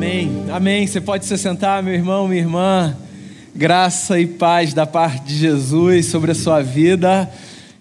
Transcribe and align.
Amém. 0.00 0.46
Amém. 0.50 0.86
Você 0.86 0.98
pode 0.98 1.26
se 1.26 1.36
sentar, 1.36 1.82
meu 1.82 1.92
irmão, 1.92 2.26
minha 2.26 2.40
irmã. 2.40 2.96
Graça 3.54 4.18
e 4.18 4.26
paz 4.26 4.72
da 4.72 4.86
parte 4.86 5.26
de 5.26 5.36
Jesus 5.36 6.06
sobre 6.06 6.30
a 6.30 6.34
sua 6.34 6.62
vida. 6.62 7.30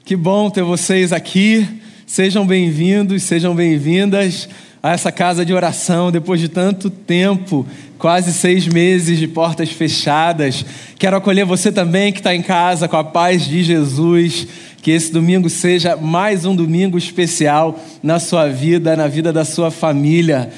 Que 0.04 0.18
bom 0.18 0.50
ter 0.50 0.62
vocês 0.62 1.14
aqui. 1.14 1.66
Sejam 2.06 2.46
bem-vindos, 2.46 3.24
sejam 3.24 3.56
bem-vindas 3.56 4.50
a 4.84 4.92
essa 4.92 5.14
casa 5.14 5.46
de 5.46 5.54
oração 5.54 6.12
depois 6.12 6.42
de 6.42 6.50
tanto 6.50 6.90
tempo 6.90 7.66
quase 7.98 8.34
seis 8.34 8.68
meses 8.68 9.18
de 9.18 9.26
portas 9.26 9.70
fechadas. 9.70 10.66
Quero 10.98 11.16
acolher 11.16 11.46
você 11.46 11.72
também 11.72 12.12
que 12.12 12.20
está 12.20 12.36
em 12.36 12.42
casa 12.42 12.90
com 12.90 12.98
a 12.98 13.04
paz 13.04 13.46
de 13.46 13.64
Jesus. 13.64 14.46
Que 14.82 14.92
esse 14.92 15.10
domingo 15.14 15.50
seja 15.50 15.96
mais 15.96 16.44
um 16.44 16.54
domingo 16.54 16.98
especial 16.98 17.80
na 18.04 18.20
sua 18.20 18.50
vida, 18.50 18.98
na 18.98 19.08
vida 19.08 19.32
da 19.32 19.46
sua 19.46 19.72
família. 19.72 20.52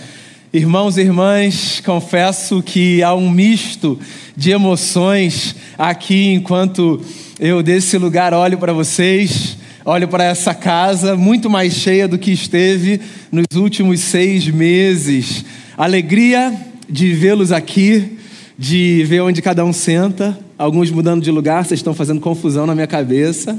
Irmãos 0.54 0.97
e 0.97 0.99
irmãs, 0.99 1.79
confesso 1.79 2.61
que 2.61 3.01
há 3.01 3.15
um 3.15 3.32
misto 3.32 3.97
de 4.36 4.51
emoções 4.51 5.55
aqui 5.78 6.33
enquanto 6.33 7.00
eu 7.39 7.64
desse 7.64 7.97
lugar 7.97 8.33
olho 8.33 8.57
para 8.57 8.73
vocês, 8.73 9.56
olho 9.86 10.09
para 10.09 10.25
essa 10.25 10.54
casa 10.54 11.15
muito 11.15 11.50
mais 11.50 11.71
cheia 11.75 12.06
do 12.06 12.18
que 12.18 12.33
esteve 12.33 13.00
nos 13.32 13.45
últimos 13.56 14.01
seis 14.01 14.45
meses. 14.45 15.45
Alegria 15.78 16.54
de 16.89 17.14
vê-los 17.14 17.54
aqui, 17.54 18.18
de 18.59 19.06
ver 19.07 19.21
onde 19.21 19.42
cada 19.42 19.64
um 19.64 19.71
senta, 19.71 20.37
alguns 20.57 20.92
mudando 20.92 21.23
de 21.23 21.31
lugar, 21.31 21.64
vocês 21.64 21.79
estão 21.79 21.93
fazendo 21.93 22.20
confusão 22.20 22.68
na 22.68 22.75
minha 22.75 22.87
cabeça. 22.87 23.57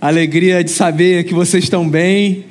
Alegria 0.00 0.62
de 0.62 0.70
saber 0.70 1.24
que 1.24 1.34
vocês 1.34 1.64
estão 1.64 1.88
bem 1.88 2.44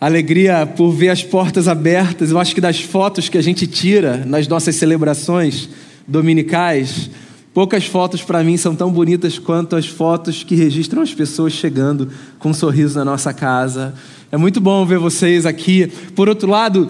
alegria 0.00 0.66
por 0.66 0.92
ver 0.92 1.10
as 1.10 1.22
portas 1.22 1.68
abertas. 1.68 2.30
Eu 2.30 2.38
acho 2.38 2.54
que 2.54 2.60
das 2.60 2.80
fotos 2.80 3.28
que 3.28 3.36
a 3.36 3.42
gente 3.42 3.66
tira 3.66 4.24
nas 4.24 4.48
nossas 4.48 4.76
celebrações 4.76 5.68
dominicais, 6.08 7.10
poucas 7.52 7.84
fotos 7.84 8.22
para 8.22 8.42
mim 8.42 8.56
são 8.56 8.74
tão 8.74 8.90
bonitas 8.90 9.38
quanto 9.38 9.76
as 9.76 9.86
fotos 9.86 10.42
que 10.42 10.54
registram 10.54 11.02
as 11.02 11.12
pessoas 11.12 11.52
chegando 11.52 12.08
com 12.38 12.50
um 12.50 12.54
sorriso 12.54 12.98
na 12.98 13.04
nossa 13.04 13.34
casa. 13.34 13.94
É 14.32 14.36
muito 14.38 14.60
bom 14.60 14.86
ver 14.86 14.98
vocês 14.98 15.44
aqui. 15.44 15.86
Por 16.14 16.28
outro 16.28 16.48
lado, 16.48 16.88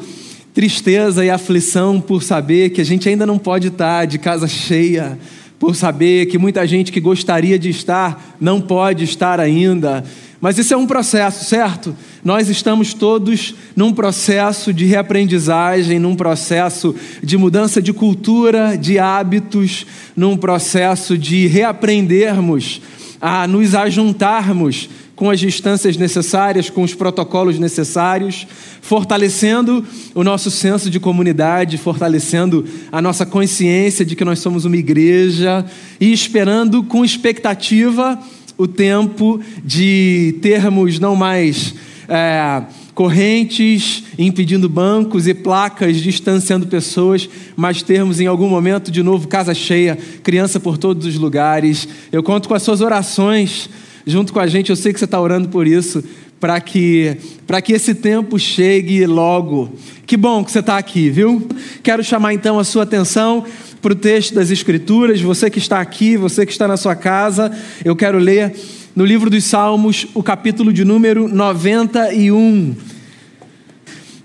tristeza 0.55 1.25
e 1.25 1.31
aflição 1.31 2.00
por 2.00 2.22
saber 2.22 2.70
que 2.70 2.81
a 2.81 2.84
gente 2.84 3.08
ainda 3.08 3.27
não 3.27 3.38
pode 3.38 3.69
estar 3.69 4.05
de 4.05 4.19
casa 4.19 4.47
cheia, 4.47 5.19
por 5.61 5.77
saber 5.77 6.25
que 6.25 6.39
muita 6.39 6.66
gente 6.66 6.91
que 6.91 6.98
gostaria 6.98 7.58
de 7.58 7.69
estar 7.69 8.34
não 8.41 8.62
pode 8.62 9.05
estar 9.05 9.39
ainda. 9.39 10.03
Mas 10.41 10.56
isso 10.56 10.72
é 10.72 10.77
um 10.77 10.86
processo, 10.86 11.44
certo? 11.44 11.94
Nós 12.25 12.48
estamos 12.48 12.94
todos 12.94 13.55
num 13.77 13.92
processo 13.92 14.72
de 14.72 14.86
reaprendizagem, 14.86 15.98
num 15.98 16.16
processo 16.16 16.97
de 17.22 17.36
mudança 17.36 17.83
de 17.83 17.92
cultura, 17.92 18.75
de 18.75 18.98
hábitos, 18.98 19.86
num 20.16 20.34
processo 20.34 21.19
de 21.19 21.47
reaprendermos 21.47 22.81
a 23.20 23.46
nos 23.46 23.74
ajuntarmos 23.74 24.88
com 25.14 25.28
as 25.28 25.38
distâncias 25.38 25.98
necessárias, 25.98 26.70
com 26.70 26.82
os 26.82 26.94
protocolos 26.94 27.58
necessários, 27.58 28.46
fortalecendo 28.80 29.84
o 30.14 30.24
nosso 30.24 30.50
senso 30.50 30.88
de 30.88 30.98
comunidade, 30.98 31.76
fortalecendo 31.76 32.64
a 32.91 33.02
nossa 33.02 33.26
consciência 33.26 34.02
de 34.02 34.16
que 34.16 34.24
nós 34.24 34.38
somos 34.38 34.64
uma 34.64 34.78
igreja 34.78 35.64
e 36.00 36.10
esperando 36.10 36.82
com 36.82 37.04
expectativa 37.04 38.18
o 38.56 38.66
tempo 38.66 39.41
de 39.62 40.38
termos 40.41 40.98
não 40.98 41.14
mais 41.14 41.74
é, 42.08 42.62
correntes 43.01 44.05
impedindo 44.19 44.69
bancos 44.69 45.27
e 45.27 45.33
placas 45.33 45.97
distanciando 45.97 46.67
pessoas, 46.67 47.27
mas 47.56 47.81
termos 47.81 48.20
em 48.20 48.27
algum 48.27 48.47
momento 48.47 48.91
de 48.91 49.03
novo 49.03 49.27
casa 49.27 49.55
cheia, 49.55 49.97
criança 50.23 50.61
por 50.61 50.77
todos 50.77 51.06
os 51.06 51.17
lugares. 51.17 51.89
Eu 52.12 52.23
conto 52.23 52.47
com 52.47 52.55
as 52.55 52.62
suas 52.62 52.83
orações 52.83 53.71
junto 54.05 54.34
com 54.34 54.39
a 54.39 54.47
gente, 54.47 54.69
eu 54.69 54.77
sei 54.77 54.93
que 54.93 54.99
você 54.99 55.06
está 55.06 55.19
orando 55.19 55.49
por 55.49 55.66
isso, 55.66 56.05
para 56.39 56.60
que, 56.60 57.16
que 57.65 57.72
esse 57.72 57.94
tempo 57.94 58.39
chegue 58.39 59.06
logo. 59.06 59.72
Que 60.05 60.15
bom 60.15 60.44
que 60.44 60.53
você 60.53 60.59
está 60.59 60.77
aqui, 60.77 61.09
viu? 61.09 61.49
Quero 61.83 62.05
chamar 62.05 62.34
então 62.34 62.59
a 62.59 62.65
sua 62.65 62.83
atenção 62.83 63.47
para 63.81 63.94
o 63.94 63.97
texto 63.97 64.34
das 64.34 64.50
Escrituras. 64.50 65.22
Você 65.22 65.49
que 65.49 65.59
está 65.59 65.81
aqui, 65.81 66.19
você 66.19 66.44
que 66.44 66.53
está 66.53 66.69
na 66.69 66.77
sua 66.77 66.94
casa, 66.94 67.50
eu 67.83 67.97
quero 67.97 68.19
ler 68.19 68.55
no 68.94 69.06
livro 69.06 69.31
dos 69.31 69.44
Salmos 69.44 70.06
o 70.12 70.22
capítulo 70.22 70.71
de 70.71 70.84
número 70.84 71.28
91. 71.28 72.90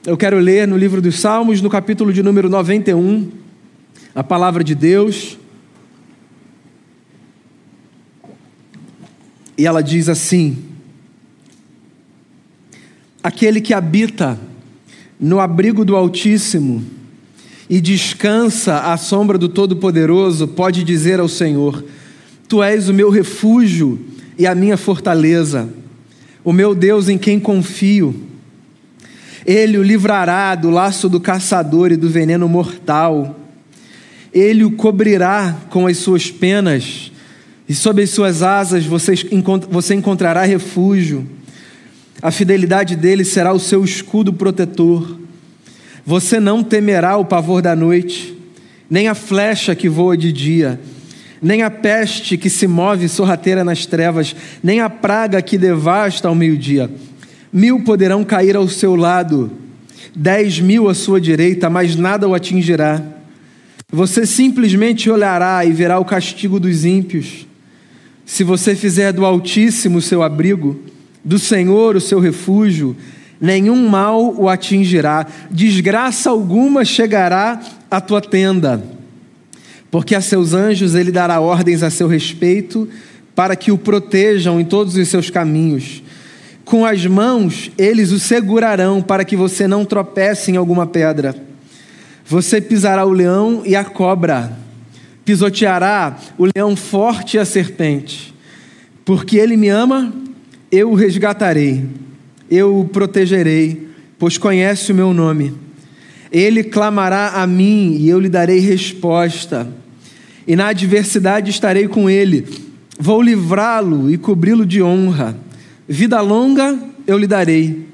Eu 0.08 0.16
quero 0.16 0.38
ler 0.38 0.68
no 0.68 0.78
livro 0.78 1.02
dos 1.02 1.20
Salmos, 1.20 1.62
no 1.62 1.70
capítulo 1.70 2.14
de 2.14 2.22
número 2.22 2.48
91, 2.48 3.28
a 4.14 4.24
palavra 4.24 4.64
de 4.64 4.76
Deus. 4.76 5.36
E 9.58 9.66
ela 9.66 9.82
diz 9.82 10.08
assim: 10.08 10.60
Aquele 13.24 13.60
que 13.60 13.74
habita 13.74 14.40
no 15.20 15.40
abrigo 15.40 15.84
do 15.84 15.96
Altíssimo, 15.96 16.86
e 17.68 17.82
descansa 17.82 18.82
à 18.82 18.98
sombra 18.98 19.40
do 19.40 19.50
Todo-Poderoso, 19.50 20.48
pode 20.50 20.84
dizer 20.84 21.20
ao 21.20 21.28
Senhor: 21.28 21.84
Tu 22.48 22.62
és 22.62 22.88
o 22.90 22.94
meu 22.94 23.10
refúgio 23.10 24.00
e 24.38 24.46
a 24.46 24.54
minha 24.54 24.78
fortaleza, 24.78 25.68
o 26.44 26.54
meu 26.54 26.76
Deus 26.76 27.10
em 27.10 27.18
quem 27.18 27.40
confio. 27.40 28.35
Ele 29.46 29.78
o 29.78 29.84
livrará 29.84 30.56
do 30.56 30.70
laço 30.70 31.08
do 31.08 31.20
caçador 31.20 31.92
e 31.92 31.98
do 31.98 32.10
veneno 32.10 32.50
mortal. 32.50 33.40
Ele 34.34 34.64
o 34.64 34.72
cobrirá 34.72 35.56
com 35.70 35.86
as 35.86 35.98
suas 35.98 36.32
penas, 36.32 37.12
e 37.70 37.74
sob 37.74 38.02
as 38.02 38.10
suas 38.10 38.42
asas 38.42 38.86
você 38.86 39.14
encontrará 39.94 40.44
refúgio. 40.44 41.28
A 42.22 42.32
fidelidade 42.32 42.96
dele 42.96 43.24
será 43.24 43.54
o 43.54 43.60
seu 43.60 43.84
escudo 43.84 44.34
protetor. 44.34 45.20
Você 46.06 46.40
não 46.40 46.64
temerá 46.64 47.18
o 47.18 47.26
pavor 47.26 47.62
da 47.62 47.76
noite, 47.76 48.36
nem 48.90 49.08
a 49.08 49.16
flecha 49.16 49.76
que 49.76 49.90
voa 49.90 50.16
de 50.16 50.32
dia, 50.32 50.80
nem 51.42 51.64
a 51.64 51.70
peste 51.70 52.38
que 52.38 52.50
se 52.50 52.68
move 52.68 53.08
sorrateira 53.08 53.64
nas 53.64 53.86
trevas, 53.86 54.36
nem 54.64 54.80
a 54.80 54.90
praga 54.90 55.42
que 55.42 55.58
devasta 55.58 56.28
ao 56.28 56.36
meio-dia. 56.36 56.90
Mil 57.56 57.80
poderão 57.86 58.22
cair 58.26 58.58
ao 58.58 58.68
seu 58.68 58.98
lado, 58.98 59.50
dez 60.14 60.60
mil 60.60 60.90
à 60.90 60.94
sua 60.94 61.22
direita, 61.22 61.70
mas 61.70 61.96
nada 61.96 62.28
o 62.28 62.36
atingirá. 62.36 63.02
Você 63.90 64.26
simplesmente 64.26 65.10
olhará 65.10 65.64
e 65.64 65.72
verá 65.72 65.98
o 65.98 66.04
castigo 66.04 66.60
dos 66.60 66.84
ímpios. 66.84 67.48
Se 68.26 68.44
você 68.44 68.76
fizer 68.76 69.14
do 69.14 69.26
Altíssimo 69.26 70.00
o 70.00 70.02
seu 70.02 70.22
abrigo, 70.22 70.78
do 71.24 71.40
Senhor 71.40 71.96
o 71.96 72.02
seu 72.02 72.20
refúgio, 72.20 72.94
nenhum 73.40 73.88
mal 73.88 74.36
o 74.38 74.50
atingirá, 74.50 75.26
desgraça 75.50 76.32
alguma 76.32 76.84
chegará 76.84 77.62
à 77.90 78.02
tua 78.02 78.20
tenda, 78.20 78.84
porque 79.90 80.14
a 80.14 80.20
seus 80.20 80.54
anjos 80.54 80.94
ele 80.94 81.10
dará 81.10 81.40
ordens 81.40 81.84
a 81.84 81.90
seu 81.90 82.10
respeito, 82.10 82.86
para 83.34 83.56
que 83.56 83.72
o 83.72 83.78
protejam 83.78 84.60
em 84.60 84.66
todos 84.66 84.98
os 84.98 85.08
seus 85.08 85.30
caminhos. 85.30 86.04
Com 86.66 86.84
as 86.84 87.06
mãos 87.06 87.72
eles 87.78 88.12
o 88.12 88.20
segurarão, 88.20 89.02
para 89.02 89.24
que 89.24 89.38
você 89.38 89.68
não 89.68 89.86
tropece 89.86 90.52
em 90.52 90.58
alguma 90.58 90.86
pedra. 90.86 91.34
Você 92.26 92.60
pisará 92.60 93.06
o 93.06 93.12
leão 93.12 93.62
e 93.64 93.76
a 93.76 93.84
cobra, 93.86 94.52
pisoteará 95.24 96.18
o 96.38 96.48
leão 96.54 96.76
forte 96.76 97.38
e 97.38 97.40
a 97.40 97.46
serpente. 97.46 98.34
Porque 99.06 99.38
ele 99.38 99.56
me 99.56 99.70
ama, 99.70 100.12
eu 100.72 100.92
o 100.92 100.96
resgatarei 100.96 101.88
eu 102.50 102.80
o 102.80 102.86
protegerei, 102.86 103.90
pois 104.20 104.38
conhece 104.38 104.92
o 104.92 104.96
meu 104.96 105.14
nome. 105.14 105.54
Ele 106.32 106.64
clamará 106.64 107.34
a 107.36 107.48
mim 107.48 107.98
e 108.00 108.10
eu 108.10 108.20
lhe 108.20 108.30
darei 108.30 108.60
resposta. 108.60 109.68
E 110.48 110.56
na 110.56 110.68
adversidade 110.68 111.50
estarei 111.50 111.88
com 111.88 112.10
ele. 112.10 112.46
Vou 113.00 113.22
livrá-lo 113.22 114.12
e 114.12 114.18
cobri-lo 114.18 114.66
de 114.66 114.82
honra. 114.82 115.38
Vida 115.88 116.20
longa 116.20 116.80
eu 117.06 117.16
lhe 117.16 117.28
darei 117.28 117.88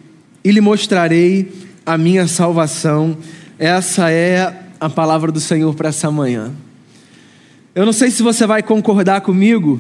e 0.44 0.52
lhe 0.52 0.62
mostrarei 0.62 1.52
a 1.86 1.98
minha 1.98 2.26
salvação. 2.26 3.18
Essa 3.60 4.10
é 4.10 4.64
a 4.80 4.90
palavra 4.90 5.30
do 5.30 5.42
Senhor 5.42 5.76
para 5.76 5.90
essa 5.90 6.10
manhã. 6.10 6.54
Eu 7.76 7.86
não 7.86 7.92
sei 7.92 8.10
se 8.10 8.24
você 8.24 8.48
vai 8.48 8.64
concordar 8.64 9.22
comigo, 9.22 9.80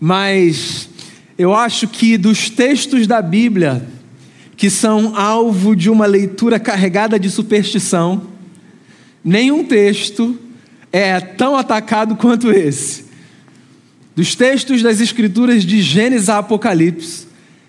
mas 0.00 0.88
eu 1.38 1.54
acho 1.54 1.86
que 1.86 2.18
dos 2.18 2.50
textos 2.50 3.06
da 3.06 3.22
Bíblia 3.22 3.86
que 4.56 4.68
são 4.68 5.16
alvo 5.16 5.76
de 5.76 5.88
uma 5.88 6.04
leitura 6.04 6.58
carregada 6.58 7.16
de 7.16 7.30
superstição, 7.30 8.26
nenhum 9.22 9.62
texto 9.62 10.36
é 10.92 11.20
tão 11.20 11.56
atacado 11.56 12.16
quanto 12.16 12.50
esse. 12.50 13.04
Dos 14.16 14.34
textos 14.34 14.82
das 14.82 15.00
Escrituras 15.00 15.62
de 15.62 15.80
Gênesis 15.80 16.28
a 16.28 16.38
Apocalipse, 16.38 17.27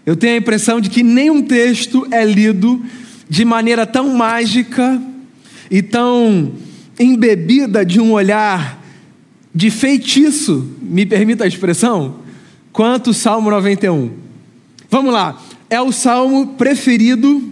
eu 0.10 0.16
tenho 0.16 0.34
a 0.34 0.38
impressão 0.38 0.82
de 0.82 0.90
que 0.90 1.04
nenhum 1.04 1.40
texto 1.40 2.08
é 2.10 2.26
lido 2.26 2.84
de 3.30 3.46
maneira 3.46 3.86
tão 3.86 4.10
mágica 4.16 5.00
e 5.70 5.84
tão 5.84 6.52
embebida 7.00 7.86
de 7.86 8.02
um 8.02 8.14
olhar 8.14 8.84
de 9.54 9.70
feitiço, 9.70 10.68
me 10.82 11.06
permita 11.06 11.44
a 11.44 11.48
expressão, 11.48 12.22
quanto 12.74 13.12
o 13.12 13.14
Salmo 13.14 13.52
91. 13.52 14.10
Vamos 14.90 15.14
lá, 15.14 15.40
é 15.70 15.80
o 15.80 15.92
salmo 15.92 16.56
preferido 16.58 17.44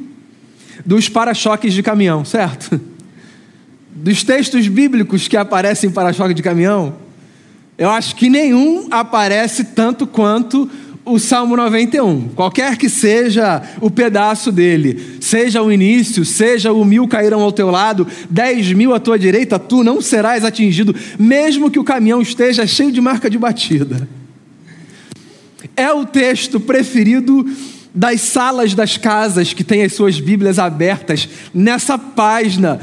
dos 0.84 1.08
para-choques 1.08 1.76
de 1.76 1.84
caminhão, 1.84 2.26
certo? 2.26 2.82
Dos 3.94 4.24
textos 4.24 4.68
bíblicos 4.68 5.28
que 5.28 5.38
aparecem 5.38 5.92
para-choque 5.92 6.34
de 6.34 6.42
caminhão, 6.42 6.96
eu 7.78 7.92
acho 7.92 8.16
que 8.16 8.32
nenhum 8.32 8.88
aparece 8.90 9.64
tanto 9.64 10.08
quanto 10.08 10.68
o 11.08 11.18
Salmo 11.18 11.56
91, 11.56 12.30
qualquer 12.30 12.78
que 12.78 12.90
seja 12.90 13.62
o 13.80 13.90
pedaço 13.90 14.52
dele, 14.52 15.18
seja 15.22 15.62
o 15.62 15.72
início, 15.72 16.26
seja 16.26 16.72
o 16.74 16.84
mil 16.84 17.08
cairão 17.08 17.42
ao 17.42 17.52
teu 17.52 17.72
lado, 17.72 18.06
dez 18.30 18.72
mil 18.74 18.94
à 18.94 19.00
tua 19.00 19.18
direita, 19.18 19.58
tu 19.58 19.84
não 19.84 20.02
serás 20.02 20.44
atingido, 20.44 20.96
mesmo 21.18 21.72
que 21.72 21.80
o 21.80 21.84
caminhão 21.84 22.22
esteja 22.22 22.68
cheio 22.68 22.92
de 22.92 23.00
marca 23.00 23.30
de 23.30 23.38
batida. 23.38 24.08
É 25.76 25.92
o 25.92 26.06
texto 26.06 26.60
preferido 26.60 27.46
das 27.94 28.22
salas 28.22 28.74
das 28.74 28.98
casas 28.98 29.54
que 29.54 29.64
têm 29.64 29.84
as 29.84 29.94
suas 29.94 30.20
Bíblias 30.20 30.60
abertas 30.60 31.28
nessa 31.54 31.98
página. 31.98 32.80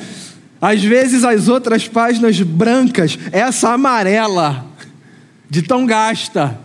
Às 0.60 0.82
vezes 0.82 1.24
as 1.24 1.48
outras 1.48 1.86
páginas 1.86 2.40
brancas, 2.40 3.18
essa 3.30 3.72
amarela, 3.72 4.66
de 5.48 5.62
tão 5.62 5.86
gasta 5.86 6.58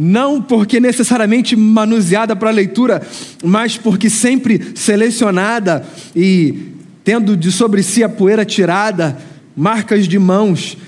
não 0.00 0.40
porque 0.40 0.78
necessariamente 0.78 1.56
manuseada 1.56 2.36
para 2.36 2.52
leitura, 2.52 3.02
mas 3.42 3.76
porque 3.76 4.08
sempre 4.08 4.70
selecionada 4.76 5.84
e 6.14 6.54
tendo 7.02 7.36
de 7.36 7.50
sobre 7.50 7.82
si 7.82 8.04
a 8.04 8.08
poeira 8.08 8.44
tirada, 8.44 9.18
marcas 9.56 10.06
de 10.06 10.16
mãos, 10.16 10.78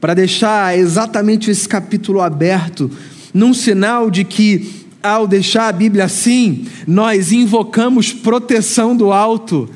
para 0.00 0.12
deixar 0.12 0.76
exatamente 0.76 1.52
esse 1.52 1.68
capítulo 1.68 2.20
aberto, 2.20 2.90
num 3.32 3.54
sinal 3.54 4.10
de 4.10 4.24
que, 4.24 4.86
ao 5.00 5.28
deixar 5.28 5.68
a 5.68 5.72
Bíblia 5.72 6.06
assim, 6.06 6.66
nós 6.84 7.30
invocamos 7.30 8.12
proteção 8.12 8.96
do 8.96 9.12
alto 9.12 9.70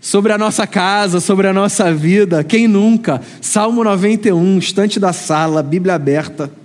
sobre 0.00 0.32
a 0.32 0.38
nossa 0.38 0.66
casa, 0.66 1.20
sobre 1.20 1.46
a 1.46 1.52
nossa 1.52 1.94
vida. 1.94 2.42
Quem 2.42 2.66
nunca? 2.66 3.22
Salmo 3.40 3.84
91, 3.84 4.58
estante 4.58 4.98
da 4.98 5.12
sala, 5.12 5.62
Bíblia 5.62 5.94
aberta 5.94 6.63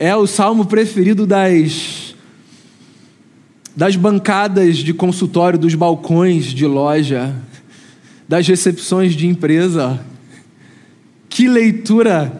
é 0.00 0.16
o 0.16 0.26
salmo 0.26 0.64
preferido 0.64 1.26
das 1.26 2.14
das 3.76 3.94
bancadas 3.96 4.78
de 4.78 4.92
consultório, 4.92 5.58
dos 5.58 5.74
balcões 5.74 6.46
de 6.46 6.66
loja, 6.66 7.34
das 8.28 8.46
recepções 8.46 9.14
de 9.14 9.26
empresa. 9.26 10.04
Que 11.28 11.46
leitura 11.46 12.32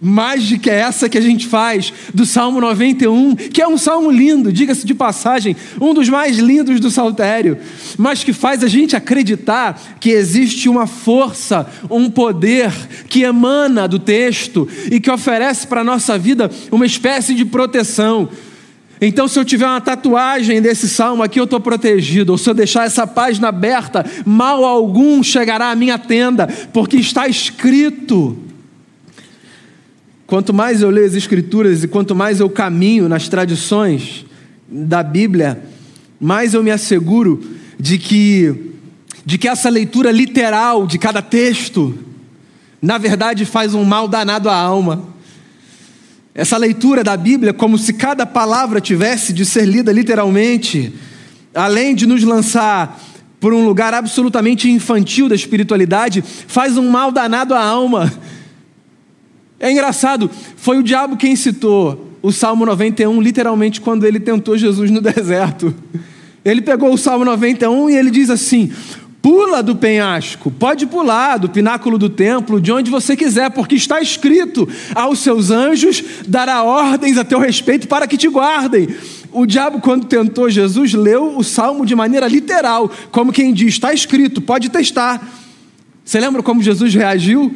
mágica 0.00 0.70
é 0.70 0.80
essa 0.80 1.10
que 1.10 1.18
a 1.18 1.20
gente 1.20 1.46
faz 1.46 1.92
do 2.14 2.24
Salmo 2.24 2.58
91, 2.58 3.36
que 3.36 3.60
é 3.60 3.68
um 3.68 3.76
salmo 3.76 4.10
lindo, 4.10 4.50
diga-se 4.50 4.86
de 4.86 4.94
passagem, 4.94 5.54
um 5.78 5.92
dos 5.92 6.08
mais 6.08 6.38
lindos 6.38 6.80
do 6.80 6.90
saltério, 6.90 7.58
mas 7.98 8.24
que 8.24 8.32
faz 8.32 8.64
a 8.64 8.68
gente 8.68 8.96
acreditar 8.96 9.98
que 10.00 10.08
existe 10.08 10.68
uma 10.70 10.86
força, 10.86 11.68
um 11.90 12.08
poder 12.10 12.72
que 13.08 13.22
emana 13.22 13.86
do 13.86 13.98
texto 13.98 14.66
e 14.90 14.98
que 14.98 15.10
oferece 15.10 15.66
para 15.66 15.82
a 15.82 15.84
nossa 15.84 16.16
vida 16.16 16.50
uma 16.72 16.86
espécie 16.86 17.34
de 17.34 17.44
proteção. 17.44 18.30
Então, 19.02 19.26
se 19.26 19.38
eu 19.38 19.44
tiver 19.44 19.66
uma 19.66 19.80
tatuagem 19.80 20.60
desse 20.60 20.88
salmo 20.88 21.22
aqui, 21.22 21.40
eu 21.40 21.44
estou 21.44 21.58
protegido. 21.58 22.32
Ou 22.32 22.38
se 22.38 22.50
eu 22.50 22.52
deixar 22.52 22.84
essa 22.84 23.06
página 23.06 23.48
aberta, 23.48 24.04
mal 24.26 24.62
algum 24.62 25.22
chegará 25.22 25.70
à 25.70 25.74
minha 25.74 25.98
tenda, 25.98 26.46
porque 26.70 26.96
está 26.96 27.26
escrito 27.26 28.49
Quanto 30.30 30.54
mais 30.54 30.80
eu 30.80 30.90
leio 30.90 31.08
as 31.08 31.16
Escrituras 31.16 31.82
e 31.82 31.88
quanto 31.88 32.14
mais 32.14 32.38
eu 32.38 32.48
caminho 32.48 33.08
nas 33.08 33.28
tradições 33.28 34.24
da 34.68 35.02
Bíblia, 35.02 35.60
mais 36.20 36.54
eu 36.54 36.62
me 36.62 36.70
asseguro 36.70 37.42
de 37.80 37.98
que, 37.98 38.54
de 39.26 39.36
que 39.36 39.48
essa 39.48 39.68
leitura 39.68 40.12
literal 40.12 40.86
de 40.86 40.98
cada 40.98 41.20
texto, 41.20 41.98
na 42.80 42.96
verdade, 42.96 43.44
faz 43.44 43.74
um 43.74 43.82
mal 43.82 44.06
danado 44.06 44.48
à 44.48 44.54
alma. 44.54 45.02
Essa 46.32 46.56
leitura 46.56 47.02
da 47.02 47.16
Bíblia, 47.16 47.52
como 47.52 47.76
se 47.76 47.92
cada 47.92 48.24
palavra 48.24 48.80
tivesse 48.80 49.32
de 49.32 49.44
ser 49.44 49.64
lida 49.64 49.90
literalmente, 49.90 50.92
além 51.52 51.92
de 51.92 52.06
nos 52.06 52.22
lançar 52.22 53.02
por 53.40 53.52
um 53.52 53.64
lugar 53.64 53.92
absolutamente 53.94 54.70
infantil 54.70 55.28
da 55.28 55.34
espiritualidade, 55.34 56.22
faz 56.22 56.76
um 56.76 56.88
mal 56.88 57.10
danado 57.10 57.52
à 57.52 57.60
alma 57.60 58.12
é 59.60 59.70
engraçado, 59.70 60.30
foi 60.56 60.78
o 60.78 60.82
diabo 60.82 61.18
quem 61.18 61.36
citou 61.36 62.08
o 62.22 62.32
Salmo 62.32 62.64
91, 62.64 63.20
literalmente, 63.20 63.80
quando 63.80 64.06
ele 64.06 64.18
tentou 64.18 64.56
Jesus 64.56 64.90
no 64.90 65.00
deserto. 65.02 65.74
Ele 66.42 66.62
pegou 66.62 66.92
o 66.92 66.98
Salmo 66.98 67.24
91 67.26 67.90
e 67.90 67.96
ele 67.96 68.10
diz 68.10 68.30
assim: 68.30 68.72
Pula 69.20 69.62
do 69.62 69.76
penhasco, 69.76 70.50
pode 70.50 70.86
pular 70.86 71.36
do 71.36 71.50
pináculo 71.50 71.98
do 71.98 72.08
templo, 72.08 72.58
de 72.58 72.72
onde 72.72 72.90
você 72.90 73.14
quiser, 73.14 73.50
porque 73.50 73.74
está 73.74 74.00
escrito: 74.00 74.66
aos 74.94 75.18
seus 75.18 75.50
anjos 75.50 76.02
dará 76.26 76.62
ordens 76.62 77.18
a 77.18 77.24
teu 77.24 77.38
respeito 77.38 77.86
para 77.86 78.06
que 78.06 78.16
te 78.16 78.28
guardem. 78.28 78.88
O 79.30 79.44
diabo, 79.44 79.80
quando 79.80 80.06
tentou 80.06 80.48
Jesus, 80.48 80.94
leu 80.94 81.36
o 81.36 81.44
salmo 81.44 81.84
de 81.84 81.94
maneira 81.94 82.26
literal, 82.26 82.90
como 83.10 83.32
quem 83.32 83.52
diz: 83.52 83.74
está 83.74 83.92
escrito, 83.92 84.40
pode 84.40 84.70
testar. 84.70 85.22
Você 86.02 86.18
lembra 86.18 86.42
como 86.42 86.62
Jesus 86.62 86.94
reagiu? 86.94 87.54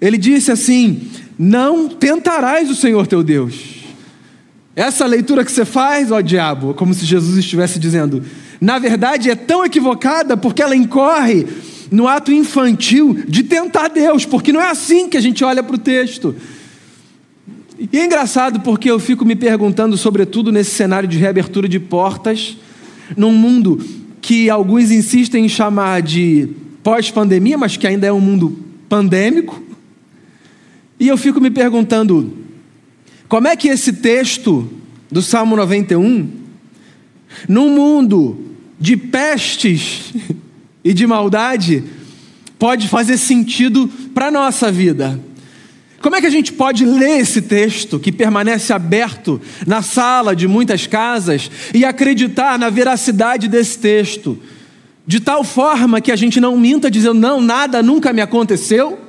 Ele 0.00 0.18
disse 0.18 0.50
assim: 0.50 1.08
Não 1.38 1.88
tentarás 1.88 2.70
o 2.70 2.74
Senhor 2.74 3.06
teu 3.06 3.22
Deus. 3.22 3.76
Essa 4.74 5.06
leitura 5.06 5.44
que 5.44 5.50
você 5.50 5.64
faz, 5.64 6.10
ó 6.10 6.20
diabo, 6.20 6.74
como 6.74 6.92
se 6.92 7.06
Jesus 7.06 7.38
estivesse 7.38 7.78
dizendo, 7.78 8.22
na 8.60 8.78
verdade 8.78 9.30
é 9.30 9.34
tão 9.34 9.64
equivocada 9.64 10.36
porque 10.36 10.62
ela 10.62 10.76
incorre 10.76 11.46
no 11.90 12.06
ato 12.06 12.30
infantil 12.30 13.24
de 13.26 13.42
tentar 13.42 13.88
Deus, 13.88 14.26
porque 14.26 14.52
não 14.52 14.60
é 14.60 14.70
assim 14.70 15.08
que 15.08 15.16
a 15.16 15.20
gente 15.20 15.42
olha 15.42 15.62
para 15.62 15.76
o 15.76 15.78
texto. 15.78 16.34
E 17.78 17.98
é 17.98 18.04
engraçado 18.04 18.60
porque 18.60 18.90
eu 18.90 18.98
fico 18.98 19.24
me 19.24 19.36
perguntando, 19.36 19.96
sobretudo 19.96 20.50
nesse 20.50 20.70
cenário 20.72 21.08
de 21.08 21.18
reabertura 21.18 21.68
de 21.68 21.78
portas, 21.78 22.56
num 23.16 23.32
mundo 23.32 23.78
que 24.20 24.50
alguns 24.50 24.90
insistem 24.90 25.44
em 25.44 25.48
chamar 25.48 26.02
de 26.02 26.48
pós-pandemia, 26.82 27.56
mas 27.56 27.76
que 27.76 27.86
ainda 27.86 28.06
é 28.06 28.12
um 28.12 28.20
mundo 28.20 28.58
pandêmico. 28.88 29.62
E 30.98 31.08
eu 31.08 31.16
fico 31.16 31.40
me 31.40 31.50
perguntando, 31.50 32.36
como 33.28 33.48
é 33.48 33.56
que 33.56 33.68
esse 33.68 33.92
texto 33.92 34.70
do 35.10 35.20
Salmo 35.20 35.56
91, 35.56 36.28
num 37.48 37.70
mundo 37.70 38.56
de 38.78 38.96
pestes 38.96 40.12
e 40.82 40.94
de 40.94 41.06
maldade, 41.06 41.84
pode 42.58 42.88
fazer 42.88 43.18
sentido 43.18 43.88
para 44.14 44.28
a 44.28 44.30
nossa 44.30 44.72
vida? 44.72 45.20
Como 46.00 46.14
é 46.14 46.20
que 46.20 46.26
a 46.26 46.30
gente 46.30 46.52
pode 46.52 46.84
ler 46.84 47.20
esse 47.20 47.42
texto 47.42 47.98
que 47.98 48.12
permanece 48.12 48.72
aberto 48.72 49.40
na 49.66 49.82
sala 49.82 50.36
de 50.36 50.46
muitas 50.46 50.86
casas 50.86 51.50
e 51.74 51.84
acreditar 51.84 52.58
na 52.58 52.70
veracidade 52.70 53.48
desse 53.48 53.78
texto? 53.78 54.38
De 55.06 55.20
tal 55.20 55.42
forma 55.42 56.00
que 56.00 56.12
a 56.12 56.16
gente 56.16 56.40
não 56.40 56.56
minta 56.56 56.90
dizendo, 56.90 57.14
não, 57.14 57.40
nada 57.40 57.82
nunca 57.82 58.12
me 58.12 58.20
aconteceu? 58.20 59.05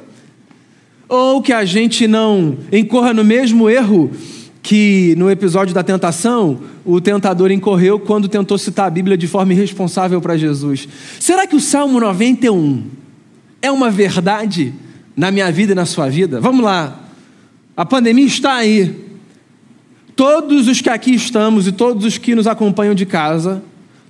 Ou 1.09 1.41
que 1.41 1.53
a 1.53 1.63
gente 1.63 2.07
não 2.07 2.57
incorra 2.71 3.13
no 3.13 3.23
mesmo 3.23 3.69
erro 3.69 4.11
que 4.67 5.15
no 5.17 5.31
episódio 5.31 5.73
da 5.73 5.81
tentação 5.81 6.59
o 6.83 6.99
tentador 6.99 7.51
incorreu 7.51 7.97
quando 7.97 8.27
tentou 8.27 8.57
citar 8.57 8.87
a 8.87 8.89
Bíblia 8.89 9.17
de 9.17 9.25
forma 9.25 9.53
irresponsável 9.53 10.19
para 10.19 10.35
Jesus. 10.35 10.89
Será 11.21 11.47
que 11.47 11.55
o 11.55 11.61
Salmo 11.61 12.01
91 12.01 12.83
é 13.61 13.71
uma 13.71 13.89
verdade 13.89 14.73
na 15.15 15.31
minha 15.31 15.49
vida 15.53 15.71
e 15.71 15.75
na 15.75 15.85
sua 15.85 16.09
vida? 16.09 16.41
Vamos 16.41 16.65
lá. 16.65 16.99
A 17.77 17.85
pandemia 17.85 18.25
está 18.25 18.55
aí. 18.55 19.07
Todos 20.17 20.67
os 20.67 20.81
que 20.81 20.89
aqui 20.89 21.15
estamos 21.15 21.65
e 21.65 21.71
todos 21.71 22.03
os 22.03 22.17
que 22.17 22.35
nos 22.35 22.45
acompanham 22.45 22.93
de 22.93 23.05
casa, 23.05 23.63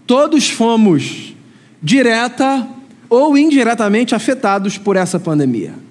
todos 0.07 0.49
fomos 0.49 1.35
direta 1.83 2.67
ou 3.07 3.37
indiretamente 3.37 4.15
afetados 4.15 4.75
por 4.75 4.95
essa 4.95 5.19
pandemia 5.19 5.86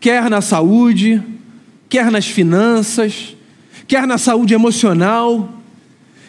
quer 0.00 0.30
na 0.30 0.40
saúde, 0.40 1.22
quer 1.88 2.10
nas 2.10 2.26
finanças, 2.26 3.36
quer 3.86 4.06
na 4.06 4.16
saúde 4.16 4.54
emocional, 4.54 5.52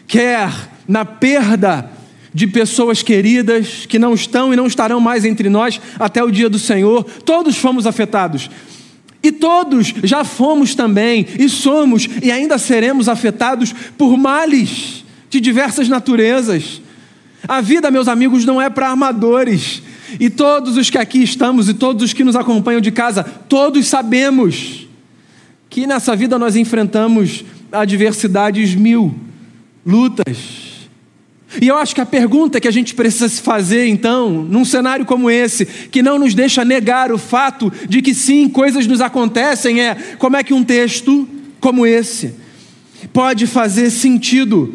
quer 0.06 0.52
na 0.88 1.06
perda 1.06 1.90
de 2.34 2.48
pessoas 2.48 3.02
queridas 3.02 3.86
que 3.88 3.98
não 3.98 4.14
estão 4.14 4.54
e 4.54 4.56
não 4.56 4.68
estarão 4.68 5.00
mais 5.00 5.26
entre 5.26 5.50
nós 5.50 5.80
até 5.98 6.24
o 6.24 6.32
dia 6.32 6.50
do 6.50 6.60
Senhor. 6.60 7.04
Todos 7.04 7.58
fomos 7.58 7.88
afetados. 7.88 8.50
E 9.24 9.32
todos 9.32 9.94
já 10.04 10.24
fomos 10.24 10.74
também, 10.74 11.28
e 11.38 11.48
somos, 11.48 12.10
e 12.24 12.32
ainda 12.32 12.58
seremos 12.58 13.08
afetados 13.08 13.72
por 13.96 14.18
males 14.18 15.06
de 15.30 15.40
diversas 15.40 15.88
naturezas. 15.88 16.82
A 17.48 17.62
vida, 17.62 17.92
meus 17.92 18.08
amigos, 18.08 18.46
não 18.46 18.60
é 18.60 18.70
para 18.70 18.90
armadores. 18.90 19.84
E 20.20 20.30
todos 20.30 20.78
os 20.78 20.90
que 20.90 20.98
aqui 20.98 21.24
estamos 21.24 21.70
e 21.70 21.74
todos 21.74 22.04
os 22.04 22.14
que 22.14 22.24
nos 22.24 22.36
acompanham 22.36 22.82
de 22.82 22.92
casa, 22.92 23.24
todos 23.24 23.88
sabemos 23.88 24.88
que 25.70 25.88
nessa 25.88 26.16
vida 26.16 26.38
nós 26.38 26.56
enfrentamos 26.56 27.46
adversidades 27.72 28.76
mil, 28.76 29.16
lutas. 29.86 30.38
E 31.62 31.68
eu 31.68 31.78
acho 31.78 31.94
que 31.94 32.02
a 32.02 32.06
pergunta 32.06 32.60
que 32.60 32.68
a 32.68 32.72
gente 32.72 32.96
precisa 32.96 33.28
se 33.28 33.42
fazer, 33.42 33.88
então, 33.88 34.30
num 34.30 34.64
cenário 34.64 35.06
como 35.06 35.30
esse, 35.30 35.66
que 35.66 36.02
não 36.02 36.18
nos 36.18 36.34
deixa 36.34 36.64
negar 36.64 37.12
o 37.12 37.18
fato 37.18 37.72
de 37.90 38.02
que 38.02 38.14
sim, 38.14 38.48
coisas 38.48 38.88
nos 38.88 39.02
acontecem, 39.02 39.82
é 39.82 39.96
como 40.18 40.38
é 40.38 40.44
que 40.44 40.54
um 40.54 40.64
texto 40.64 41.28
como 41.60 41.86
esse 41.86 42.36
pode 43.12 43.48
fazer 43.48 43.90
sentido 43.90 44.74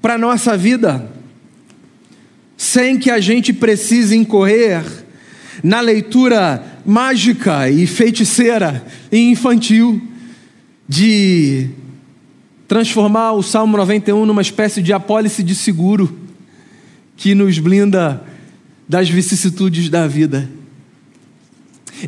para 0.00 0.14
a 0.14 0.18
nossa 0.18 0.56
vida, 0.56 1.10
sem 2.56 2.98
que 2.98 3.10
a 3.10 3.20
gente 3.20 3.52
precise 3.52 4.16
incorrer 4.16 4.84
na 5.62 5.80
leitura 5.80 6.62
mágica 6.84 7.70
e 7.70 7.86
feiticeira 7.86 8.84
e 9.10 9.18
infantil 9.30 10.00
de 10.88 11.70
transformar 12.68 13.32
o 13.32 13.42
Salmo 13.42 13.76
91 13.76 14.26
numa 14.26 14.42
espécie 14.42 14.82
de 14.82 14.92
apólice 14.92 15.42
de 15.42 15.54
seguro 15.54 16.18
que 17.16 17.34
nos 17.34 17.58
blinda 17.58 18.22
das 18.88 19.08
vicissitudes 19.08 19.88
da 19.88 20.06
vida. 20.06 20.48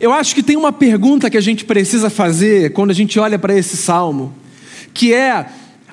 Eu 0.00 0.12
acho 0.12 0.34
que 0.34 0.42
tem 0.42 0.56
uma 0.56 0.72
pergunta 0.72 1.30
que 1.30 1.36
a 1.36 1.40
gente 1.40 1.64
precisa 1.64 2.10
fazer 2.10 2.72
quando 2.72 2.90
a 2.90 2.94
gente 2.94 3.18
olha 3.18 3.38
para 3.38 3.56
esse 3.56 3.76
salmo, 3.76 4.34
que 4.92 5.14
é 5.14 5.46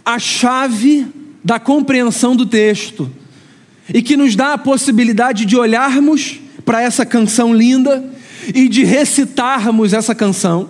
a 0.04 0.20
chave 0.20 1.06
da 1.44 1.60
compreensão 1.60 2.36
do 2.36 2.46
texto 2.46 3.10
e 3.92 4.02
que 4.02 4.16
nos 4.16 4.36
dá 4.36 4.54
a 4.54 4.58
possibilidade 4.58 5.46
de 5.46 5.56
olharmos 5.56 6.40
para 6.64 6.82
essa 6.82 7.06
canção 7.06 7.54
linda 7.54 8.04
e 8.54 8.68
de 8.70 8.84
recitarmos 8.84 9.94
essa 9.94 10.14
canção 10.14 10.70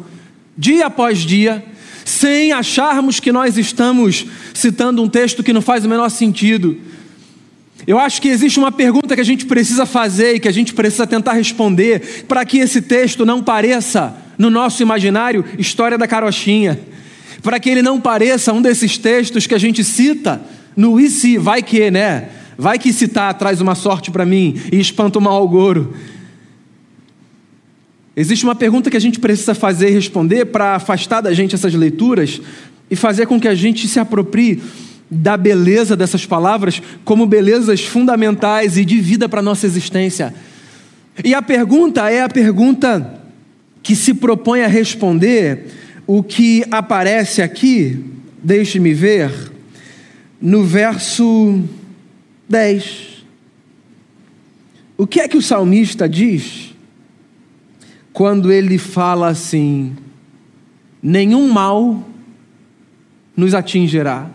dia 0.58 0.86
após 0.86 1.20
dia 1.20 1.64
sem 2.06 2.52
acharmos 2.52 3.20
que 3.20 3.32
nós 3.32 3.58
estamos 3.58 4.26
citando 4.54 5.02
um 5.02 5.08
texto 5.08 5.44
que 5.44 5.54
não 5.54 5.62
faz 5.62 5.86
o 5.86 5.90
menor 5.90 6.10
sentido. 6.10 6.78
Eu 7.86 8.00
acho 8.00 8.22
que 8.22 8.28
existe 8.28 8.60
uma 8.60 8.72
pergunta 8.72 9.16
que 9.16 9.22
a 9.22 9.26
gente 9.26 9.46
precisa 9.46 9.86
fazer 9.86 10.36
e 10.36 10.40
que 10.40 10.48
a 10.48 10.54
gente 10.54 10.74
precisa 10.74 11.06
tentar 11.06 11.34
responder 11.34 12.26
para 12.28 12.46
que 12.46 12.60
esse 12.60 12.82
texto 12.82 13.26
não 13.26 13.42
pareça, 13.42 14.16
no 14.38 14.50
nosso 14.50 14.82
imaginário, 14.82 15.46
história 15.58 15.98
da 15.98 16.08
carochinha. 16.08 16.80
Para 17.42 17.60
que 17.60 17.70
ele 17.70 17.82
não 17.82 18.00
pareça 18.00 18.54
um 18.54 18.62
desses 18.62 18.98
textos 18.98 19.46
que 19.46 19.54
a 19.54 19.58
gente 19.58 19.84
cita 19.84 20.42
no 20.76 21.00
e 21.00 21.10
se, 21.10 21.38
vai 21.38 21.62
que, 21.62 21.92
né? 21.92 22.30
Vai 22.58 22.78
que 22.78 22.94
citar 22.94 23.34
traz 23.36 23.62
uma 23.62 23.76
sorte 23.76 24.12
para 24.12 24.26
mim 24.26 24.60
e 24.72 24.80
espanta 24.80 25.20
o 25.20 25.22
mau 25.22 25.44
agouro. 25.44 25.94
Existe 28.16 28.44
uma 28.44 28.54
pergunta 28.54 28.92
que 28.92 28.98
a 28.98 29.02
gente 29.02 29.20
precisa 29.20 29.56
fazer 29.56 29.90
e 29.90 29.94
responder 29.94 30.46
para 30.46 30.76
afastar 30.76 31.22
da 31.22 31.34
gente 31.34 31.56
essas 31.56 31.74
leituras 31.74 32.40
e 32.90 32.96
fazer 32.96 33.26
com 33.26 33.40
que 33.40 33.48
a 33.48 33.56
gente 33.56 33.88
se 33.88 34.00
aproprie 34.00 34.62
da 35.10 35.36
beleza 35.36 35.96
dessas 35.96 36.26
palavras 36.26 36.82
como 37.04 37.26
belezas 37.26 37.84
fundamentais 37.84 38.78
e 38.78 38.86
de 38.86 39.00
vida 39.00 39.28
para 39.28 39.40
a 39.40 39.44
nossa 39.44 39.66
existência. 39.66 40.34
E 41.24 41.34
a 41.34 41.42
pergunta 41.42 42.10
é 42.10 42.22
a 42.22 42.30
pergunta 42.30 43.22
que 43.82 43.96
se 43.96 44.14
propõe 44.14 44.62
a 44.62 44.68
responder 44.68 45.68
o 46.06 46.24
que 46.24 46.64
aparece 46.72 47.42
aqui, 47.42 48.04
deixe-me 48.42 48.94
ver, 48.94 49.32
no 50.42 50.64
verso 50.64 51.64
10. 52.48 53.26
O 54.98 55.08
que 55.08 55.20
é 55.20 55.28
que 55.28 55.38
o 55.38 55.42
salmista 55.42 56.08
diz? 56.08 56.74
quando 58.14 58.52
ele 58.52 58.78
fala 58.78 59.30
assim: 59.30 59.96
nenhum 61.02 61.52
mal 61.52 62.08
nos 63.36 63.56
atingirá. 63.56 64.30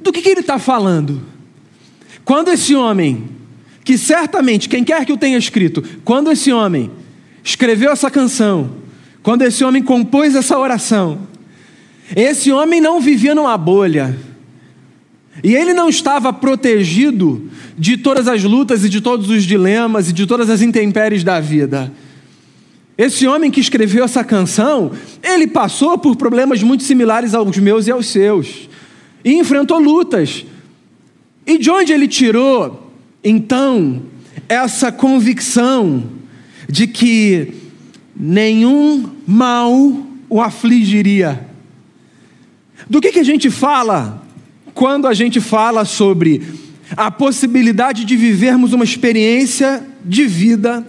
Do 0.00 0.12
que, 0.12 0.22
que 0.22 0.28
ele 0.28 0.40
está 0.40 0.58
falando? 0.58 1.20
Quando 2.24 2.48
esse 2.48 2.74
homem, 2.74 3.28
que 3.84 3.98
certamente, 3.98 4.68
quem 4.68 4.84
quer 4.84 5.04
que 5.04 5.12
o 5.12 5.16
tenha 5.16 5.36
escrito, 5.36 5.82
quando 6.04 6.30
esse 6.30 6.52
homem 6.52 6.90
escreveu 7.42 7.90
essa 7.90 8.10
canção, 8.10 8.76
quando 9.22 9.42
esse 9.42 9.64
homem 9.64 9.82
compôs 9.82 10.34
essa 10.36 10.56
oração, 10.56 11.26
esse 12.14 12.52
homem 12.52 12.80
não 12.80 13.00
vivia 13.00 13.34
numa 13.34 13.56
bolha, 13.58 14.16
e 15.42 15.54
ele 15.54 15.72
não 15.72 15.88
estava 15.88 16.32
protegido 16.32 17.48
de 17.78 17.96
todas 17.96 18.28
as 18.28 18.42
lutas 18.42 18.84
e 18.84 18.88
de 18.88 19.00
todos 19.00 19.30
os 19.30 19.44
dilemas 19.44 20.10
e 20.10 20.12
de 20.12 20.26
todas 20.26 20.50
as 20.50 20.60
intempéries 20.60 21.24
da 21.24 21.40
vida. 21.40 21.92
Esse 22.98 23.26
homem 23.26 23.50
que 23.50 23.60
escreveu 23.60 24.04
essa 24.04 24.22
canção, 24.22 24.92
ele 25.22 25.46
passou 25.46 25.96
por 25.96 26.16
problemas 26.16 26.62
muito 26.62 26.82
similares 26.82 27.34
aos 27.34 27.56
meus 27.56 27.86
e 27.86 27.90
aos 27.90 28.06
seus, 28.06 28.68
e 29.24 29.32
enfrentou 29.34 29.78
lutas. 29.78 30.44
E 31.46 31.56
de 31.56 31.70
onde 31.70 31.92
ele 31.92 32.06
tirou, 32.06 32.92
então, 33.24 34.02
essa 34.48 34.92
convicção 34.92 36.04
de 36.68 36.86
que 36.86 37.54
nenhum 38.14 39.10
mal 39.26 39.72
o 40.28 40.40
afligiria? 40.40 41.48
Do 42.88 43.00
que, 43.00 43.10
que 43.10 43.20
a 43.20 43.24
gente 43.24 43.50
fala 43.50 44.21
quando 44.74 45.06
a 45.06 45.14
gente 45.14 45.40
fala 45.40 45.84
sobre 45.84 46.42
a 46.96 47.10
possibilidade 47.10 48.04
de 48.04 48.16
vivermos 48.16 48.72
uma 48.72 48.84
experiência 48.84 49.86
de 50.04 50.26
vida 50.26 50.86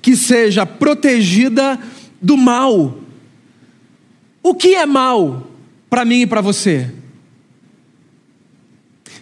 que 0.00 0.16
seja 0.16 0.66
protegida 0.66 1.78
do 2.20 2.36
mal. 2.36 2.98
O 4.42 4.54
que 4.54 4.74
é 4.74 4.86
mal 4.86 5.48
para 5.88 6.04
mim 6.04 6.22
e 6.22 6.26
para 6.26 6.40
você? 6.40 6.90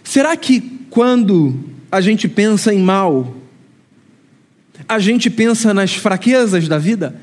Será 0.03 0.35
que 0.35 0.61
quando 0.89 1.57
a 1.91 2.01
gente 2.01 2.27
pensa 2.27 2.73
em 2.73 2.79
mal, 2.79 3.35
a 4.87 4.99
gente 4.99 5.29
pensa 5.29 5.73
nas 5.73 5.93
fraquezas 5.93 6.67
da 6.67 6.77
vida? 6.77 7.15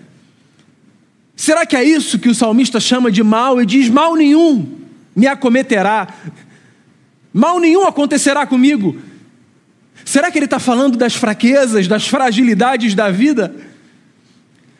Será 1.36 1.66
que 1.66 1.76
é 1.76 1.84
isso 1.84 2.18
que 2.18 2.28
o 2.28 2.34
salmista 2.34 2.80
chama 2.80 3.10
de 3.10 3.22
mal 3.22 3.60
e 3.60 3.66
diz: 3.66 3.88
mal 3.88 4.14
nenhum 4.14 4.78
me 5.18 5.26
acometerá, 5.26 6.06
mal 7.34 7.58
nenhum 7.58 7.84
acontecerá 7.84 8.46
comigo? 8.46 8.96
Será 10.04 10.30
que 10.30 10.38
ele 10.38 10.44
está 10.44 10.60
falando 10.60 10.96
das 10.96 11.16
fraquezas, 11.16 11.88
das 11.88 12.06
fragilidades 12.06 12.94
da 12.94 13.10
vida? 13.10 13.52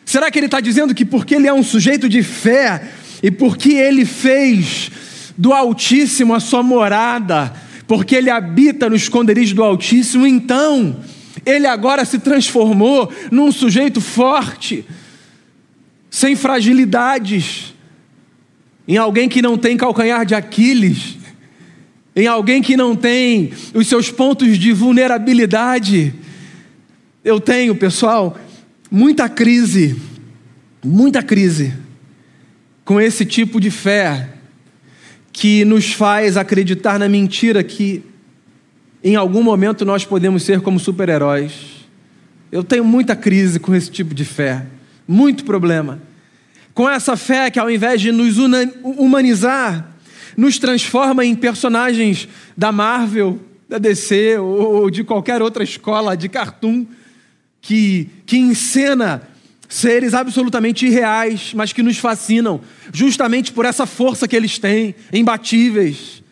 Será 0.04 0.30
que 0.30 0.38
ele 0.38 0.47
está 0.47 0.61
dizendo 0.61 0.95
que 0.95 1.04
porque 1.04 1.35
ele 1.35 1.49
é 1.49 1.52
um 1.52 1.64
sujeito 1.64 2.09
de 2.09 2.23
fé 2.23 2.88
e 3.21 3.33
porque 3.33 3.73
ele 3.73 4.04
fez 4.04 4.92
do 5.37 5.52
Altíssimo 5.52 6.33
a 6.33 6.38
sua 6.38 6.62
morada, 6.62 7.52
porque 7.88 8.14
ele 8.14 8.30
habita 8.30 8.88
no 8.88 8.95
esconderijo 8.95 9.57
do 9.57 9.64
Altíssimo, 9.64 10.25
então 10.25 11.00
ele 11.45 11.66
agora 11.66 12.04
se 12.04 12.21
transformou 12.21 13.12
num 13.28 13.50
sujeito 13.50 14.00
forte, 14.00 14.85
sem 16.09 16.37
fragilidades, 16.37 17.67
em 18.88 18.97
alguém 18.97 19.28
que 19.28 19.42
não 19.42 19.59
tem 19.59 19.76
calcanhar 19.76 20.25
de 20.25 20.35
Aquiles, 20.35 21.18
em 22.16 22.26
alguém 22.26 22.62
que 22.62 22.75
não 22.75 22.97
tem 22.97 23.52
os 23.75 23.87
seus 23.87 24.11
pontos 24.11 24.59
de 24.59 24.73
vulnerabilidade. 24.73 26.14
Eu 27.23 27.38
tenho, 27.38 27.76
pessoal, 27.76 28.38
muita 28.90 29.28
crise, 29.28 29.95
muita 30.83 31.23
crise 31.23 31.75
com 32.83 32.99
esse 32.99 33.26
tipo 33.26 33.61
de 33.61 33.71
fé 33.71 34.30
que 35.30 35.66
nos 35.66 35.92
faz 35.92 36.38
acreditar 36.38 36.99
na 36.99 37.11
mentira 37.11 37.62
que 37.62 38.02
em 39.04 39.14
algum 39.14 39.42
momento 39.42 39.85
nós 39.85 40.04
podemos 40.07 40.42
ser 40.42 40.62
como 40.62 40.80
super-heróis. 40.80 41.52
Eu 42.50 42.64
tenho 42.64 42.85
muita 42.85 43.14
crise 43.14 43.61
com 43.61 43.75
esse 43.75 43.90
tipo 43.90 44.14
de 44.14 44.25
fé, 44.25 44.64
muito 45.07 45.45
problema. 45.45 46.07
Com 46.78 46.88
essa 46.88 47.16
fé 47.16 47.50
que 47.50 47.58
ao 47.58 47.68
invés 47.68 48.00
de 48.00 48.12
nos 48.12 48.37
humanizar, 48.38 49.85
nos 50.37 50.61
transforma 50.61 51.25
em 51.25 51.35
personagens 51.35 52.28
da 52.56 52.70
Marvel, 52.70 53.40
da 53.68 53.78
DC 53.78 54.38
ou 54.38 54.88
de 54.88 55.02
qualquer 55.02 55.42
outra 55.42 55.64
escola 55.64 56.16
de 56.16 56.28
cartoon 56.28 56.87
que, 57.61 58.08
que 58.25 58.38
encena 58.38 59.23
seres 59.68 60.14
absolutamente 60.14 60.87
irreais, 60.87 61.52
mas 61.52 61.73
que 61.73 61.82
nos 61.82 61.99
fascinam, 61.99 62.61
justamente 62.92 63.50
por 63.50 63.64
essa 63.64 63.85
força 63.85 64.28
que 64.28 64.37
eles 64.37 64.56
têm, 64.56 64.94
imbatíveis. 65.12 66.23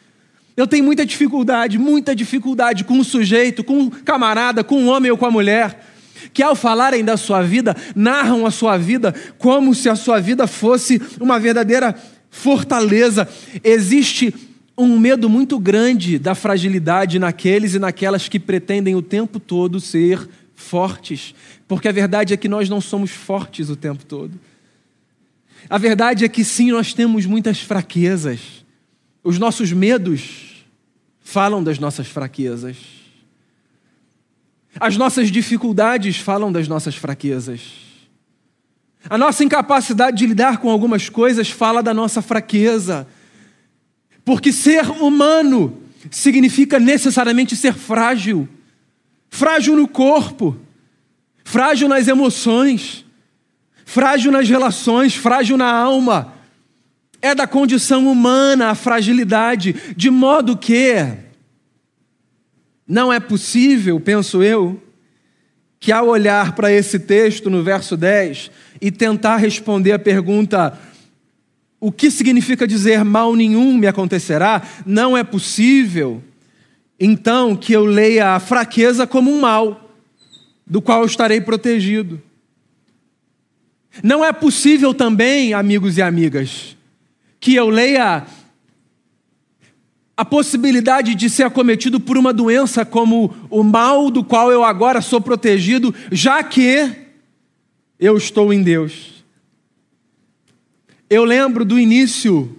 Eu 0.57 0.69
tenho 0.69 0.85
muita 0.85 1.05
dificuldade, 1.05 1.77
muita 1.77 2.15
dificuldade 2.15 2.85
com 2.85 3.01
o 3.01 3.05
sujeito, 3.05 3.65
com 3.65 3.87
o 3.87 3.91
camarada, 3.91 4.63
com 4.63 4.85
o 4.85 4.87
homem 4.87 5.11
ou 5.11 5.19
com 5.19 5.27
a 5.27 5.31
mulher, 5.33 5.96
que 6.33 6.43
ao 6.43 6.55
falarem 6.55 7.05
da 7.05 7.17
sua 7.17 7.43
vida, 7.43 7.77
narram 7.95 8.47
a 8.47 8.51
sua 8.51 8.77
vida 8.77 9.15
como 9.39 9.75
se 9.75 9.89
a 9.89 9.97
sua 9.97 10.21
vida 10.21 10.47
fosse 10.47 11.01
uma 11.21 11.39
verdadeira 11.39 11.95
fortaleza. 12.31 13.29
Existe 13.63 14.35
um 14.77 14.99
medo 14.99 15.29
muito 15.29 15.59
grande 15.59 16.19
da 16.19 16.35
fragilidade 16.35 17.19
naqueles 17.19 17.75
e 17.75 17.79
naquelas 17.79 18.29
que 18.29 18.39
pretendem 18.39 18.95
o 18.95 19.03
tempo 19.03 19.41
todo 19.41 19.81
ser 19.81 20.29
fortes, 20.55 21.35
porque 21.69 21.89
a 21.89 21.93
verdade 21.93 22.35
é 22.35 22.37
que 22.37 22.49
nós 22.49 22.69
não 22.69 22.81
somos 22.81 23.11
fortes 23.11 23.71
o 23.71 23.77
tempo 23.77 24.05
todo. 24.05 24.33
A 25.69 25.79
verdade 25.79 26.25
é 26.25 26.29
que 26.29 26.45
sim, 26.45 26.71
nós 26.71 26.93
temos 26.95 27.27
muitas 27.27 27.61
fraquezas. 27.61 28.65
Os 29.23 29.39
nossos 29.39 29.73
medos 29.73 30.65
falam 31.21 31.63
das 31.63 31.79
nossas 31.79 32.07
fraquezas. 32.07 32.77
As 34.79 34.97
nossas 34.97 35.31
dificuldades 35.31 36.19
falam 36.19 36.53
das 36.53 36.69
nossas 36.69 36.95
fraquezas. 36.97 37.61
A 39.09 39.17
nossa 39.17 39.45
incapacidade 39.45 40.17
de 40.17 40.27
lidar 40.27 40.59
com 40.59 40.71
algumas 40.71 41.09
coisas 41.09 41.49
fala 41.49 41.83
da 41.83 41.95
nossa 41.95 42.21
fraqueza. 42.21 43.07
Porque 44.25 44.53
ser 44.53 44.91
humano 44.91 45.83
significa 46.11 46.79
necessariamente 46.79 47.57
ser 47.57 47.75
frágil 47.75 48.49
frágil 49.37 49.77
no 49.77 49.87
corpo, 49.87 50.57
frágil 51.45 51.89
nas 51.89 52.09
emoções, 52.09 53.05
frágil 53.85 54.33
nas 54.33 54.49
relações, 54.49 55.15
frágil 55.15 55.57
na 55.57 55.71
alma. 55.71 56.33
É 57.21 57.35
da 57.35 57.47
condição 57.47 58.11
humana 58.11 58.71
a 58.71 58.75
fragilidade, 58.75 59.75
de 59.97 60.11
modo 60.11 60.57
que 60.57 61.26
não 62.87 63.13
é 63.13 63.19
possível, 63.19 63.99
penso 63.99 64.43
eu, 64.43 64.81
que 65.81 65.91
ao 65.91 66.09
olhar 66.09 66.55
para 66.55 66.73
esse 66.73 66.99
texto 66.99 67.51
no 67.51 67.63
verso 67.63 67.97
10 67.97 68.51
e 68.81 68.91
tentar 68.91 69.37
responder 69.37 69.93
a 69.93 69.99
pergunta: 69.99 70.79
o 71.81 71.91
que 71.91 72.11
significa 72.11 72.67
dizer 72.67 73.05
mal 73.05 73.35
nenhum 73.35 73.77
me 73.77 73.87
acontecerá? 73.87 74.63
Não 74.85 75.17
é 75.17 75.25
possível, 75.25 76.23
então, 76.99 77.57
que 77.57 77.73
eu 77.73 77.85
leia 77.85 78.35
a 78.35 78.41
fraqueza 78.41 79.07
como 79.07 79.31
um 79.31 79.41
mal, 79.41 79.91
do 80.67 80.81
qual 80.81 81.01
eu 81.01 81.07
estarei 81.07 81.41
protegido. 81.41 82.23
Não 84.03 84.25
é 84.25 84.33
possível 84.33 84.93
também, 84.93 85.55
amigos 85.55 85.97
e 85.97 86.03
amigas, 86.03 86.77
que 87.41 87.55
eu 87.55 87.69
leia 87.69 88.27
a 90.17 90.25
possibilidade 90.25 91.15
de 91.15 91.29
ser 91.29 91.43
acometido 91.43 92.01
por 92.01 92.17
uma 92.17 92.33
doença 92.33 92.85
como 92.85 93.35
o 93.51 93.63
mal 93.63 94.11
do 94.11 94.25
qual 94.25 94.51
eu 94.51 94.65
agora 94.65 95.03
sou 95.03 95.21
protegido, 95.21 95.95
já 96.11 96.43
que 96.43 96.91
eu 98.01 98.17
estou 98.17 98.53
em 98.53 98.63
Deus. 98.63 99.25
Eu 101.11 101.25
lembro 101.25 101.65
do 101.65 101.79
início 101.79 102.57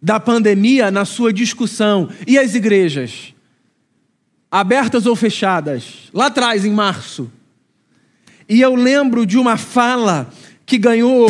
da 0.00 0.18
pandemia 0.18 0.90
na 0.90 1.04
sua 1.04 1.32
discussão. 1.32 2.08
E 2.26 2.38
as 2.38 2.54
igrejas? 2.54 3.34
Abertas 4.50 5.06
ou 5.06 5.14
fechadas? 5.14 6.08
Lá 6.12 6.26
atrás, 6.26 6.64
em 6.64 6.72
março. 6.72 7.30
E 8.48 8.60
eu 8.60 8.74
lembro 8.74 9.26
de 9.26 9.38
uma 9.38 9.56
fala 9.56 10.32
que 10.64 10.78
ganhou 10.78 11.28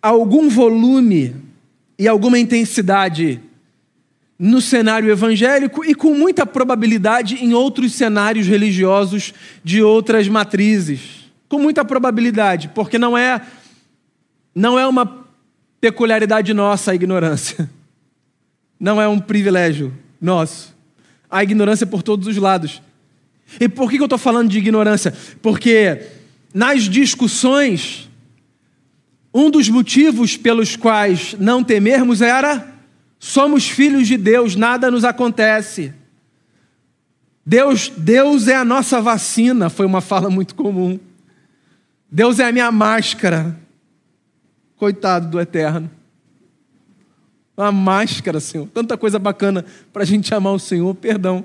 algum 0.00 0.48
volume 0.48 1.36
e 1.98 2.08
alguma 2.08 2.38
intensidade 2.38 3.40
no 4.42 4.58
cenário 4.58 5.10
evangélico 5.10 5.84
e 5.84 5.94
com 5.94 6.14
muita 6.14 6.46
probabilidade 6.46 7.44
em 7.44 7.52
outros 7.52 7.92
cenários 7.92 8.46
religiosos 8.46 9.34
de 9.62 9.82
outras 9.82 10.28
matrizes. 10.28 11.30
Com 11.46 11.58
muita 11.58 11.84
probabilidade, 11.84 12.70
porque 12.74 12.98
não 12.98 13.18
é 13.18 13.42
não 14.54 14.78
é 14.78 14.86
uma 14.86 15.26
peculiaridade 15.78 16.54
nossa 16.54 16.92
a 16.92 16.94
ignorância. 16.94 17.68
Não 18.82 18.98
é 18.98 19.06
um 19.06 19.18
privilégio 19.18 19.92
nosso. 20.18 20.74
A 21.30 21.42
ignorância 21.42 21.84
é 21.84 21.86
por 21.86 22.02
todos 22.02 22.26
os 22.26 22.38
lados. 22.38 22.80
E 23.60 23.68
por 23.68 23.90
que 23.90 23.98
eu 23.98 24.04
estou 24.04 24.18
falando 24.18 24.48
de 24.48 24.56
ignorância? 24.56 25.14
Porque 25.42 26.00
nas 26.54 26.84
discussões 26.84 28.08
um 29.34 29.50
dos 29.50 29.68
motivos 29.68 30.34
pelos 30.34 30.76
quais 30.76 31.36
não 31.38 31.62
temermos 31.62 32.22
era: 32.22 32.79
somos 33.20 33.68
filhos 33.68 34.08
de 34.08 34.16
Deus, 34.16 34.56
nada 34.56 34.90
nos 34.90 35.04
acontece. 35.04 35.94
Deus, 37.46 37.92
Deus 37.96 38.48
é 38.48 38.56
a 38.56 38.64
nossa 38.64 39.00
vacina, 39.00 39.68
foi 39.68 39.86
uma 39.86 40.00
fala 40.00 40.30
muito 40.30 40.54
comum. 40.54 40.98
Deus 42.10 42.40
é 42.40 42.48
a 42.48 42.52
minha 42.52 42.72
máscara. 42.72 43.56
Coitado 44.76 45.28
do 45.28 45.38
eterno. 45.38 45.90
Uma 47.56 47.70
máscara, 47.70 48.40
Senhor. 48.40 48.66
Tanta 48.68 48.96
coisa 48.96 49.18
bacana 49.18 49.64
para 49.92 50.02
a 50.02 50.06
gente 50.06 50.34
amar 50.34 50.54
o 50.54 50.58
Senhor, 50.58 50.94
perdão. 50.94 51.44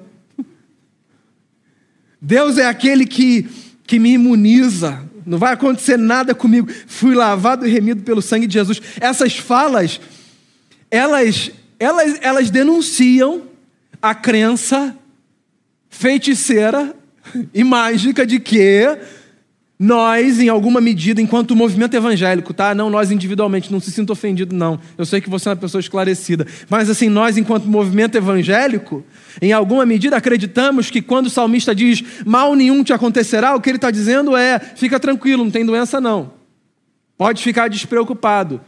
Deus 2.21 2.57
é 2.57 2.65
aquele 2.65 3.05
que, 3.05 3.49
que 3.85 3.99
me 3.99 4.13
imuniza, 4.13 5.03
não 5.25 5.37
vai 5.37 5.53
acontecer 5.53 5.97
nada 5.97 6.33
comigo. 6.33 6.71
Fui 6.87 7.13
lavado 7.13 7.67
e 7.67 7.69
remido 7.69 8.03
pelo 8.03 8.21
sangue 8.21 8.47
de 8.47 8.53
Jesus. 8.53 8.81
Essas 9.01 9.37
falas, 9.37 9.99
elas, 10.89 11.51
elas, 11.79 12.17
elas 12.21 12.49
denunciam 12.49 13.43
a 14.01 14.13
crença 14.13 14.95
feiticeira 15.89 16.95
e 17.53 17.63
mágica 17.63 18.25
de 18.25 18.39
que 18.39 18.97
nós, 19.77 20.39
em 20.39 20.47
alguma 20.47 20.79
medida, 20.79 21.21
enquanto 21.21 21.55
movimento 21.55 21.95
evangélico, 21.95 22.53
tá? 22.53 22.73
Não 22.73 22.89
nós 22.89 23.11
individualmente, 23.11 23.71
não 23.71 23.79
se 23.81 23.91
sinta 23.91 24.13
ofendido, 24.13 24.55
não. 24.55 24.79
Eu 24.97 25.05
sei 25.05 25.19
que 25.19 25.29
você 25.29 25.49
é 25.49 25.51
uma 25.51 25.57
pessoa 25.57 25.81
esclarecida. 25.81 26.47
Mas, 26.69 26.89
assim, 26.89 27.09
nós, 27.09 27.37
enquanto 27.37 27.65
movimento 27.65 28.15
evangélico, 28.15 29.03
em 29.41 29.51
alguma 29.51 29.85
medida 29.85 30.15
acreditamos 30.15 30.89
que 30.89 31.01
quando 31.01 31.25
o 31.25 31.29
salmista 31.29 31.75
diz 31.75 32.01
mal 32.25 32.55
nenhum 32.55 32.83
te 32.83 32.93
acontecerá, 32.93 33.53
o 33.53 33.59
que 33.59 33.69
ele 33.69 33.77
está 33.77 33.91
dizendo 33.91 34.35
é: 34.35 34.59
fica 34.59 34.97
tranquilo, 34.97 35.43
não 35.43 35.51
tem 35.51 35.65
doença, 35.65 35.99
não. 35.99 36.31
Pode 37.17 37.43
ficar 37.43 37.67
despreocupado. 37.67 38.61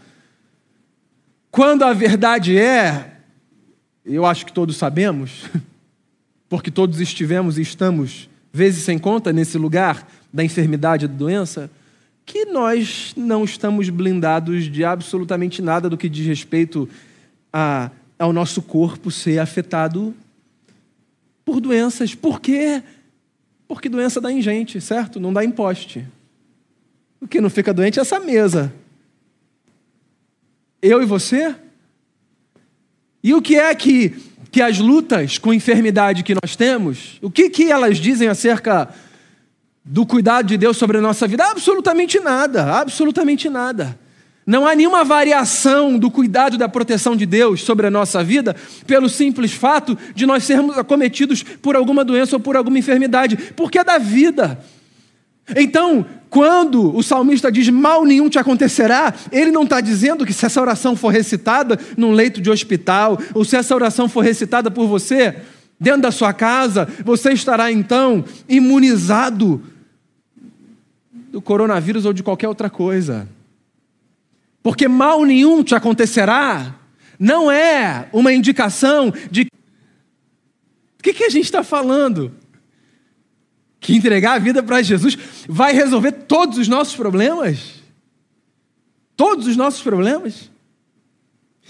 Quando 1.52 1.84
a 1.84 1.94
verdade 1.94 2.58
é, 2.58 3.14
eu 4.06 4.26
acho 4.26 4.46
que 4.46 4.54
todos 4.54 4.78
sabemos, 4.78 5.46
porque 6.50 6.72
todos 6.72 7.00
estivemos 7.00 7.58
e 7.58 7.62
estamos, 7.62 8.30
vezes 8.52 8.84
sem 8.84 8.98
conta, 8.98 9.34
nesse 9.34 9.58
lugar 9.58 10.08
da 10.32 10.44
enfermidade 10.44 11.06
e 11.06 11.08
da 11.08 11.14
doença, 11.14 11.70
que 12.26 12.46
nós 12.46 13.14
não 13.16 13.44
estamos 13.46 13.90
blindados 13.90 14.66
de 14.66 14.84
absolutamente 14.84 15.62
nada 15.62 15.90
do 15.90 15.98
que 15.98 16.10
diz 16.10 16.28
respeito 16.28 16.88
a, 17.52 17.90
ao 18.20 18.34
nosso 18.34 18.62
corpo 18.62 19.10
ser 19.10 19.40
afetado 19.40 20.14
por 21.46 21.62
doenças. 21.62 22.14
Por 22.14 22.42
quê? 22.42 22.84
Porque 23.68 23.88
doença 23.88 24.20
dá 24.20 24.32
em 24.32 24.42
gente, 24.42 24.82
certo? 24.82 25.20
Não 25.20 25.32
dá 25.32 25.44
em 25.44 25.52
poste. 25.52 26.06
O 27.22 27.28
que 27.28 27.40
não 27.40 27.50
fica 27.50 27.74
doente 27.74 27.98
é 28.00 28.02
essa 28.02 28.20
mesa. 28.20 28.74
Eu 30.88 31.02
e 31.02 31.06
você? 31.06 31.54
E 33.22 33.34
o 33.34 33.42
que 33.42 33.58
é 33.58 33.76
que, 33.76 34.16
que 34.52 34.62
as 34.62 34.80
lutas 34.80 35.38
com 35.38 35.54
enfermidade 35.54 36.24
que 36.24 36.34
nós 36.34 36.56
temos, 36.56 37.18
o 37.22 37.30
que, 37.30 37.50
que 37.50 37.70
elas 37.70 37.98
dizem 37.98 38.30
acerca 38.30 38.90
do 39.84 40.06
cuidado 40.06 40.48
de 40.48 40.58
Deus 40.58 40.78
sobre 40.78 40.98
a 40.98 41.02
nossa 41.02 41.28
vida? 41.28 41.44
Absolutamente 41.44 42.20
nada, 42.20 42.80
absolutamente 42.80 43.50
nada. 43.50 44.00
Não 44.46 44.66
há 44.66 44.74
nenhuma 44.74 45.04
variação 45.04 46.00
do 46.00 46.10
cuidado 46.10 46.58
da 46.58 46.70
proteção 46.70 47.18
de 47.18 47.26
Deus 47.26 47.64
sobre 47.64 47.86
a 47.86 47.92
nossa 47.92 48.24
vida 48.24 48.56
pelo 48.86 49.10
simples 49.10 49.52
fato 49.52 49.98
de 50.16 50.26
nós 50.26 50.46
sermos 50.46 50.78
acometidos 50.78 51.44
por 51.44 51.76
alguma 51.76 52.06
doença 52.06 52.38
ou 52.38 52.40
por 52.40 52.56
alguma 52.56 52.80
enfermidade, 52.80 53.36
porque 53.58 53.78
é 53.78 53.84
da 53.84 53.98
vida. 53.98 54.58
Então, 55.56 56.06
quando 56.30 56.96
o 56.96 57.02
salmista 57.02 57.52
diz 57.52 57.70
mal 57.70 58.04
nenhum 58.04 58.30
te 58.30 58.38
acontecerá, 58.38 59.14
ele 59.32 59.52
não 59.52 59.64
está 59.64 59.80
dizendo 59.80 60.26
que 60.26 60.34
se 60.34 60.46
essa 60.46 60.62
oração 60.62 60.96
for 60.96 61.10
recitada 61.10 61.80
num 61.96 62.12
leito 62.12 62.42
de 62.42 62.50
hospital, 62.50 63.18
ou 63.34 63.46
se 63.46 63.56
essa 63.56 63.74
oração 63.74 64.10
for 64.10 64.22
recitada 64.22 64.70
por 64.70 64.88
você 64.88 65.38
dentro 65.80 66.02
da 66.02 66.12
sua 66.12 66.34
casa, 66.34 66.88
você 67.06 67.32
estará 67.32 67.72
então 67.72 68.26
imunizado 68.50 69.64
do 71.32 71.42
coronavírus 71.42 72.06
ou 72.06 72.14
de 72.14 72.24
qualquer 72.24 72.48
outra 72.48 72.70
coisa. 72.70 73.28
Porque 74.62 74.88
mal 74.88 75.24
nenhum 75.24 75.64
te 75.64 75.76
acontecerá, 75.76 76.76
não 77.18 77.50
é 77.50 78.10
uma 78.12 78.34
indicação 78.34 79.14
de. 79.32 79.48
O 81.00 81.04
que, 81.04 81.14
que 81.14 81.24
a 81.24 81.30
gente 81.30 81.46
está 81.46 81.64
falando? 81.64 82.34
Que 83.80 83.96
entregar 83.96 84.34
a 84.34 84.40
vida 84.40 84.64
para 84.64 84.82
Jesus 84.82 85.18
vai 85.48 85.74
resolver 85.74 86.12
todos 86.12 86.58
os 86.58 86.68
nossos 86.68 86.96
problemas? 86.96 87.76
Todos 89.16 89.48
os 89.48 89.56
nossos 89.56 89.82
problemas? 89.82 90.50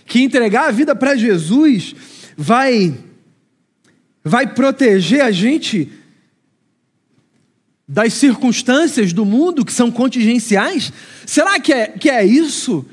Que 0.06 0.22
entregar 0.22 0.68
a 0.68 0.72
vida 0.72 0.96
para 0.96 1.16
Jesus 1.16 1.96
vai 2.36 2.96
vai 4.24 4.46
proteger 4.54 5.22
a 5.22 5.32
gente 5.32 5.90
das 7.88 8.14
circunstâncias 8.14 9.14
do 9.14 9.26
mundo 9.26 9.64
que 9.64 9.72
são 9.72 9.90
contingenciais? 9.90 10.92
Será 11.26 11.60
que 11.60 11.72
é, 11.72 11.88
que 11.88 12.10
é 12.10 12.26
isso? 12.26 12.86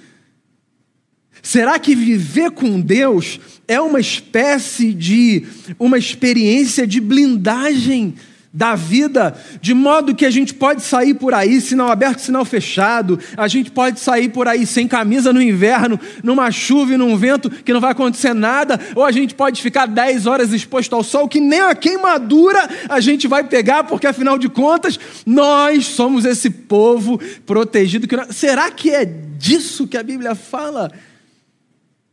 Será 1.42 1.78
que 1.78 1.94
viver 1.94 2.52
com 2.52 2.80
Deus 2.80 3.40
é 3.66 3.80
uma 3.80 4.00
espécie 4.00 4.94
de 4.94 5.44
uma 5.78 5.98
experiência 5.98 6.86
de 6.86 7.00
blindagem 7.00 8.14
da 8.54 8.76
vida, 8.76 9.36
de 9.60 9.74
modo 9.74 10.14
que 10.14 10.24
a 10.24 10.30
gente 10.30 10.54
pode 10.54 10.80
sair 10.80 11.14
por 11.14 11.34
aí, 11.34 11.60
sinal 11.60 11.90
aberto, 11.90 12.20
sinal 12.20 12.44
fechado, 12.44 13.18
a 13.36 13.48
gente 13.48 13.72
pode 13.72 13.98
sair 13.98 14.28
por 14.28 14.46
aí 14.46 14.64
sem 14.64 14.86
camisa 14.86 15.32
no 15.32 15.42
inverno, 15.42 15.98
numa 16.22 16.52
chuva 16.52 16.94
e 16.94 16.96
num 16.96 17.16
vento 17.16 17.50
que 17.50 17.72
não 17.72 17.80
vai 17.80 17.90
acontecer 17.90 18.32
nada, 18.32 18.78
ou 18.94 19.04
a 19.04 19.10
gente 19.10 19.34
pode 19.34 19.60
ficar 19.60 19.86
10 19.86 20.26
horas 20.26 20.52
exposto 20.52 20.94
ao 20.94 21.02
sol, 21.02 21.28
que 21.28 21.40
nem 21.40 21.62
a 21.62 21.74
queimadura 21.74 22.68
a 22.88 23.00
gente 23.00 23.26
vai 23.26 23.42
pegar, 23.42 23.82
porque 23.82 24.06
afinal 24.06 24.38
de 24.38 24.48
contas, 24.48 25.00
nós 25.26 25.86
somos 25.86 26.24
esse 26.24 26.48
povo 26.48 27.20
protegido. 27.44 28.06
Que... 28.06 28.32
Será 28.32 28.70
que 28.70 28.88
é 28.90 29.04
disso 29.04 29.88
que 29.88 29.96
a 29.96 30.02
Bíblia 30.04 30.36
fala? 30.36 30.92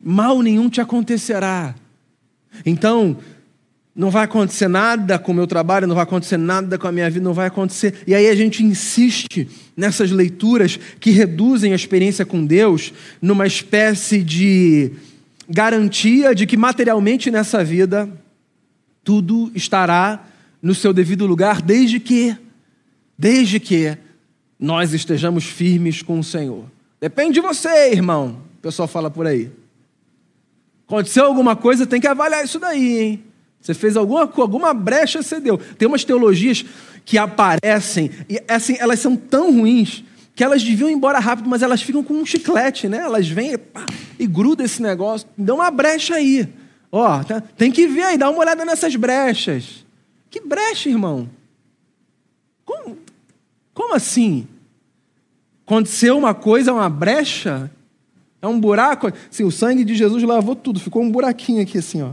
Mal 0.04 0.42
nenhum 0.42 0.70
te 0.70 0.82
acontecerá. 0.82 1.76
Então, 2.66 3.18
não 3.96 4.10
vai 4.10 4.24
acontecer 4.24 4.68
nada 4.68 5.20
com 5.20 5.32
o 5.32 5.36
meu 5.36 5.46
trabalho, 5.46 5.86
não 5.86 5.96
vai 5.96 6.04
acontecer 6.04 6.38
nada 6.38 6.78
com 6.78 6.88
a 6.88 6.92
minha 6.92 7.10
vida, 7.10 7.24
não 7.24 7.34
vai 7.34 7.48
acontecer. 7.48 7.96
E 8.08 8.16
aí 8.16 8.28
a 8.28 8.36
gente 8.36 8.64
insiste 8.64 9.50
nessas 9.76 10.12
leituras 10.12 10.80
que 11.00 11.12
reduzem 11.12 11.74
a 11.74 11.76
experiência 11.76 12.26
com 12.26 12.46
Deus 12.46 12.94
numa 13.22 13.46
espécie 13.46 14.24
de 14.24 14.94
garantia 15.50 16.34
de 16.34 16.48
que 16.48 16.56
materialmente 16.56 17.30
nessa 17.30 17.64
vida 17.64 18.10
tudo 19.04 19.52
estará 19.54 20.26
no 20.62 20.74
seu 20.74 20.94
devido 20.94 21.26
lugar, 21.26 21.62
desde 21.62 22.00
que, 22.00 22.38
desde 23.18 23.60
que 23.60 23.98
nós 24.58 24.94
estejamos 24.94 25.44
firmes 25.44 26.02
com 26.02 26.20
o 26.20 26.24
Senhor. 26.24 26.66
Depende 27.00 27.34
de 27.34 27.42
você, 27.42 27.92
irmão. 27.92 28.42
O 28.60 28.62
pessoal 28.62 28.88
fala 28.88 29.10
por 29.10 29.26
aí. 29.26 29.52
Aconteceu 30.88 31.26
alguma 31.26 31.56
coisa, 31.56 31.88
tem 31.88 32.00
que 32.00 32.08
avaliar 32.08 32.46
isso 32.46 32.60
daí, 32.60 33.00
hein? 33.00 33.24
Você 33.62 33.74
fez 33.74 33.96
alguma, 33.96 34.22
alguma 34.22 34.74
brecha, 34.74 35.22
você 35.22 35.40
deu. 35.40 35.58
Tem 35.58 35.88
umas 35.88 36.04
teologias 36.04 36.66
que 37.06 37.18
aparecem, 37.18 38.12
e 38.30 38.42
assim, 38.48 38.76
elas 38.80 39.00
são 39.00 39.16
tão 39.16 39.52
ruins 39.52 40.04
que 40.36 40.44
elas 40.44 40.64
deviam 40.64 40.90
ir 40.90 40.94
embora 40.94 41.20
rápido, 41.20 41.50
mas 41.50 41.62
elas 41.62 41.82
ficam 41.82 42.04
com 42.04 42.14
um 42.14 42.26
chiclete, 42.26 42.88
né? 42.88 43.00
Elas 43.00 43.28
vêm 43.28 43.54
e, 43.54 43.58
pá, 43.58 43.86
e 44.18 44.26
gruda 44.26 44.64
esse 44.64 44.82
negócio. 44.82 45.28
Dá 45.38 45.54
uma 45.54 45.70
brecha 45.70 46.16
aí. 46.16 46.48
Ó, 46.92 47.24
tá, 47.24 47.42
tem 47.42 47.72
que 47.72 47.88
ver 47.88 48.04
aí, 48.04 48.18
dá 48.18 48.30
uma 48.30 48.40
olhada 48.40 48.66
nessas 48.66 48.96
brechas. 48.96 49.86
Que 50.30 50.40
brecha, 50.40 50.90
irmão? 50.90 51.30
Como, 52.66 52.98
como 53.74 53.94
assim? 53.94 54.48
Aconteceu 55.66 56.18
uma 56.18 56.34
coisa, 56.34 56.74
uma 56.74 56.90
brecha? 56.90 57.70
É 58.42 58.48
um 58.48 58.60
buraco? 58.60 59.12
Sim, 59.30 59.44
o 59.44 59.52
sangue 59.52 59.84
de 59.84 59.96
Jesus 59.96 60.24
lavou 60.24 60.56
tudo, 60.56 60.80
ficou 60.80 61.04
um 61.04 61.12
buraquinho 61.12 61.62
aqui 61.62 61.78
assim, 61.78 62.02
ó. 62.02 62.12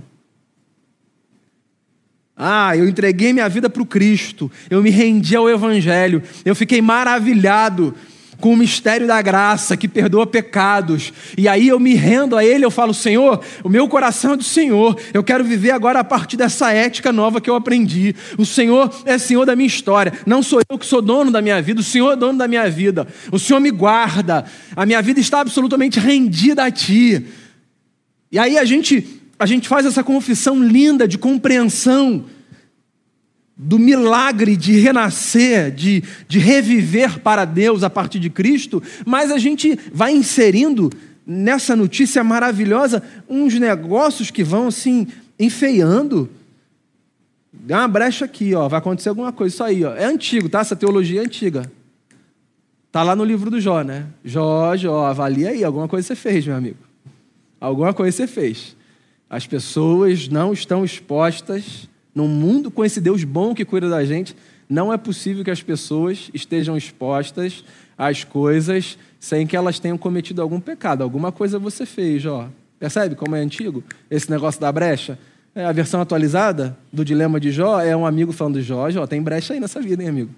Ah, 2.40 2.76
eu 2.76 2.88
entreguei 2.88 3.32
minha 3.32 3.48
vida 3.48 3.68
para 3.68 3.82
o 3.82 3.86
Cristo, 3.86 4.48
eu 4.70 4.80
me 4.80 4.90
rendi 4.90 5.34
ao 5.34 5.50
Evangelho, 5.50 6.22
eu 6.44 6.54
fiquei 6.54 6.80
maravilhado 6.80 7.92
com 8.40 8.52
o 8.52 8.56
mistério 8.56 9.08
da 9.08 9.20
graça 9.20 9.76
que 9.76 9.88
perdoa 9.88 10.24
pecados. 10.24 11.12
E 11.36 11.48
aí 11.48 11.66
eu 11.66 11.80
me 11.80 11.94
rendo 11.94 12.36
a 12.36 12.44
Ele, 12.44 12.64
eu 12.64 12.70
falo, 12.70 12.94
Senhor, 12.94 13.42
o 13.64 13.68
meu 13.68 13.88
coração 13.88 14.34
é 14.34 14.36
do 14.36 14.44
Senhor, 14.44 14.96
eu 15.12 15.24
quero 15.24 15.42
viver 15.42 15.72
agora 15.72 15.98
a 15.98 16.04
partir 16.04 16.36
dessa 16.36 16.72
ética 16.72 17.12
nova 17.12 17.40
que 17.40 17.50
eu 17.50 17.56
aprendi. 17.56 18.14
O 18.38 18.46
Senhor 18.46 18.88
é 19.04 19.18
Senhor 19.18 19.44
da 19.44 19.56
minha 19.56 19.66
história, 19.66 20.12
não 20.24 20.40
sou 20.40 20.60
eu 20.70 20.78
que 20.78 20.86
sou 20.86 21.02
dono 21.02 21.32
da 21.32 21.42
minha 21.42 21.60
vida, 21.60 21.80
o 21.80 21.84
Senhor 21.84 22.12
é 22.12 22.16
dono 22.16 22.38
da 22.38 22.46
minha 22.46 22.70
vida. 22.70 23.04
O 23.32 23.38
Senhor 23.40 23.58
me 23.58 23.72
guarda, 23.72 24.44
a 24.76 24.86
minha 24.86 25.02
vida 25.02 25.18
está 25.18 25.40
absolutamente 25.40 25.98
rendida 25.98 26.64
a 26.64 26.70
Ti. 26.70 27.26
E 28.30 28.38
aí 28.38 28.56
a 28.56 28.64
gente 28.64 29.17
a 29.38 29.46
gente 29.46 29.68
faz 29.68 29.86
essa 29.86 30.02
confissão 30.02 30.62
linda 30.62 31.06
de 31.06 31.16
compreensão 31.16 32.24
do 33.56 33.78
milagre 33.78 34.56
de 34.56 34.78
renascer, 34.78 35.72
de, 35.72 36.02
de 36.28 36.38
reviver 36.38 37.18
para 37.20 37.44
Deus 37.44 37.82
a 37.82 37.90
partir 37.90 38.20
de 38.20 38.30
Cristo, 38.30 38.80
mas 39.04 39.32
a 39.32 39.38
gente 39.38 39.78
vai 39.92 40.12
inserindo 40.12 40.90
nessa 41.26 41.74
notícia 41.74 42.22
maravilhosa 42.22 43.02
uns 43.28 43.54
negócios 43.58 44.30
que 44.30 44.44
vão 44.44 44.68
assim 44.68 45.08
enfeiando. 45.38 46.30
Dá 47.52 47.80
uma 47.80 47.88
brecha 47.88 48.24
aqui, 48.24 48.54
ó, 48.54 48.68
vai 48.68 48.78
acontecer 48.78 49.08
alguma 49.08 49.32
coisa. 49.32 49.54
Isso 49.54 49.64
aí, 49.64 49.84
ó. 49.84 49.94
É 49.94 50.04
antigo, 50.04 50.48
tá? 50.48 50.60
Essa 50.60 50.76
teologia 50.76 51.20
é 51.20 51.24
antiga. 51.24 51.70
Tá 52.92 53.02
lá 53.02 53.14
no 53.16 53.24
livro 53.24 53.50
do 53.50 53.60
Jó, 53.60 53.82
né? 53.82 54.06
Jó, 54.24 54.74
Jó, 54.76 55.04
avalia 55.04 55.50
aí, 55.50 55.64
alguma 55.64 55.88
coisa 55.88 56.06
você 56.06 56.14
fez, 56.14 56.46
meu 56.46 56.56
amigo. 56.56 56.78
Alguma 57.60 57.92
coisa 57.92 58.16
você 58.16 58.26
fez. 58.26 58.77
As 59.30 59.46
pessoas 59.46 60.28
não 60.28 60.52
estão 60.52 60.84
expostas 60.84 61.88
num 62.14 62.28
mundo 62.28 62.70
com 62.70 62.84
esse 62.84 63.00
Deus 63.00 63.24
bom 63.24 63.54
que 63.54 63.64
cuida 63.64 63.88
da 63.88 64.04
gente. 64.04 64.34
Não 64.68 64.92
é 64.92 64.96
possível 64.96 65.44
que 65.44 65.50
as 65.50 65.62
pessoas 65.62 66.30
estejam 66.32 66.76
expostas 66.76 67.64
às 67.96 68.24
coisas 68.24 68.98
sem 69.20 69.46
que 69.46 69.56
elas 69.56 69.78
tenham 69.78 69.98
cometido 69.98 70.40
algum 70.40 70.60
pecado. 70.60 71.02
Alguma 71.02 71.30
coisa 71.30 71.58
você 71.58 71.84
fez, 71.84 72.24
ó. 72.24 72.48
Percebe 72.78 73.14
como 73.14 73.34
é 73.34 73.40
antigo 73.40 73.82
esse 74.10 74.30
negócio 74.30 74.60
da 74.60 74.70
brecha? 74.70 75.18
É, 75.54 75.64
a 75.64 75.72
versão 75.72 76.00
atualizada 76.00 76.76
do 76.92 77.04
dilema 77.04 77.40
de 77.40 77.50
Jó 77.50 77.80
é 77.80 77.96
um 77.96 78.06
amigo 78.06 78.32
falando: 78.32 78.62
Jó, 78.62 78.88
Jó, 78.90 79.06
tem 79.06 79.20
brecha 79.20 79.54
aí 79.54 79.60
nessa 79.60 79.80
vida, 79.80 80.02
hein, 80.02 80.08
amigo? 80.08 80.30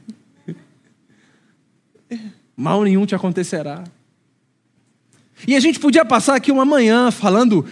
Mal 2.57 2.83
nenhum 2.83 3.05
te 3.05 3.15
acontecerá. 3.15 3.85
E 5.47 5.55
a 5.55 5.61
gente 5.61 5.79
podia 5.79 6.05
passar 6.05 6.37
aqui 6.37 6.51
uma 6.51 6.65
manhã 6.65 7.11
falando 7.11 7.67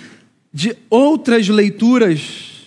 de 0.59 0.77
outras 0.91 1.49
leituras, 1.49 2.67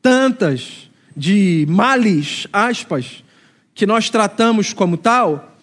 tantas, 0.00 0.88
de 1.16 1.66
males, 1.68 2.46
aspas, 2.52 3.24
que 3.74 3.84
nós 3.84 4.08
tratamos 4.08 4.72
como 4.72 4.96
tal 4.96 5.58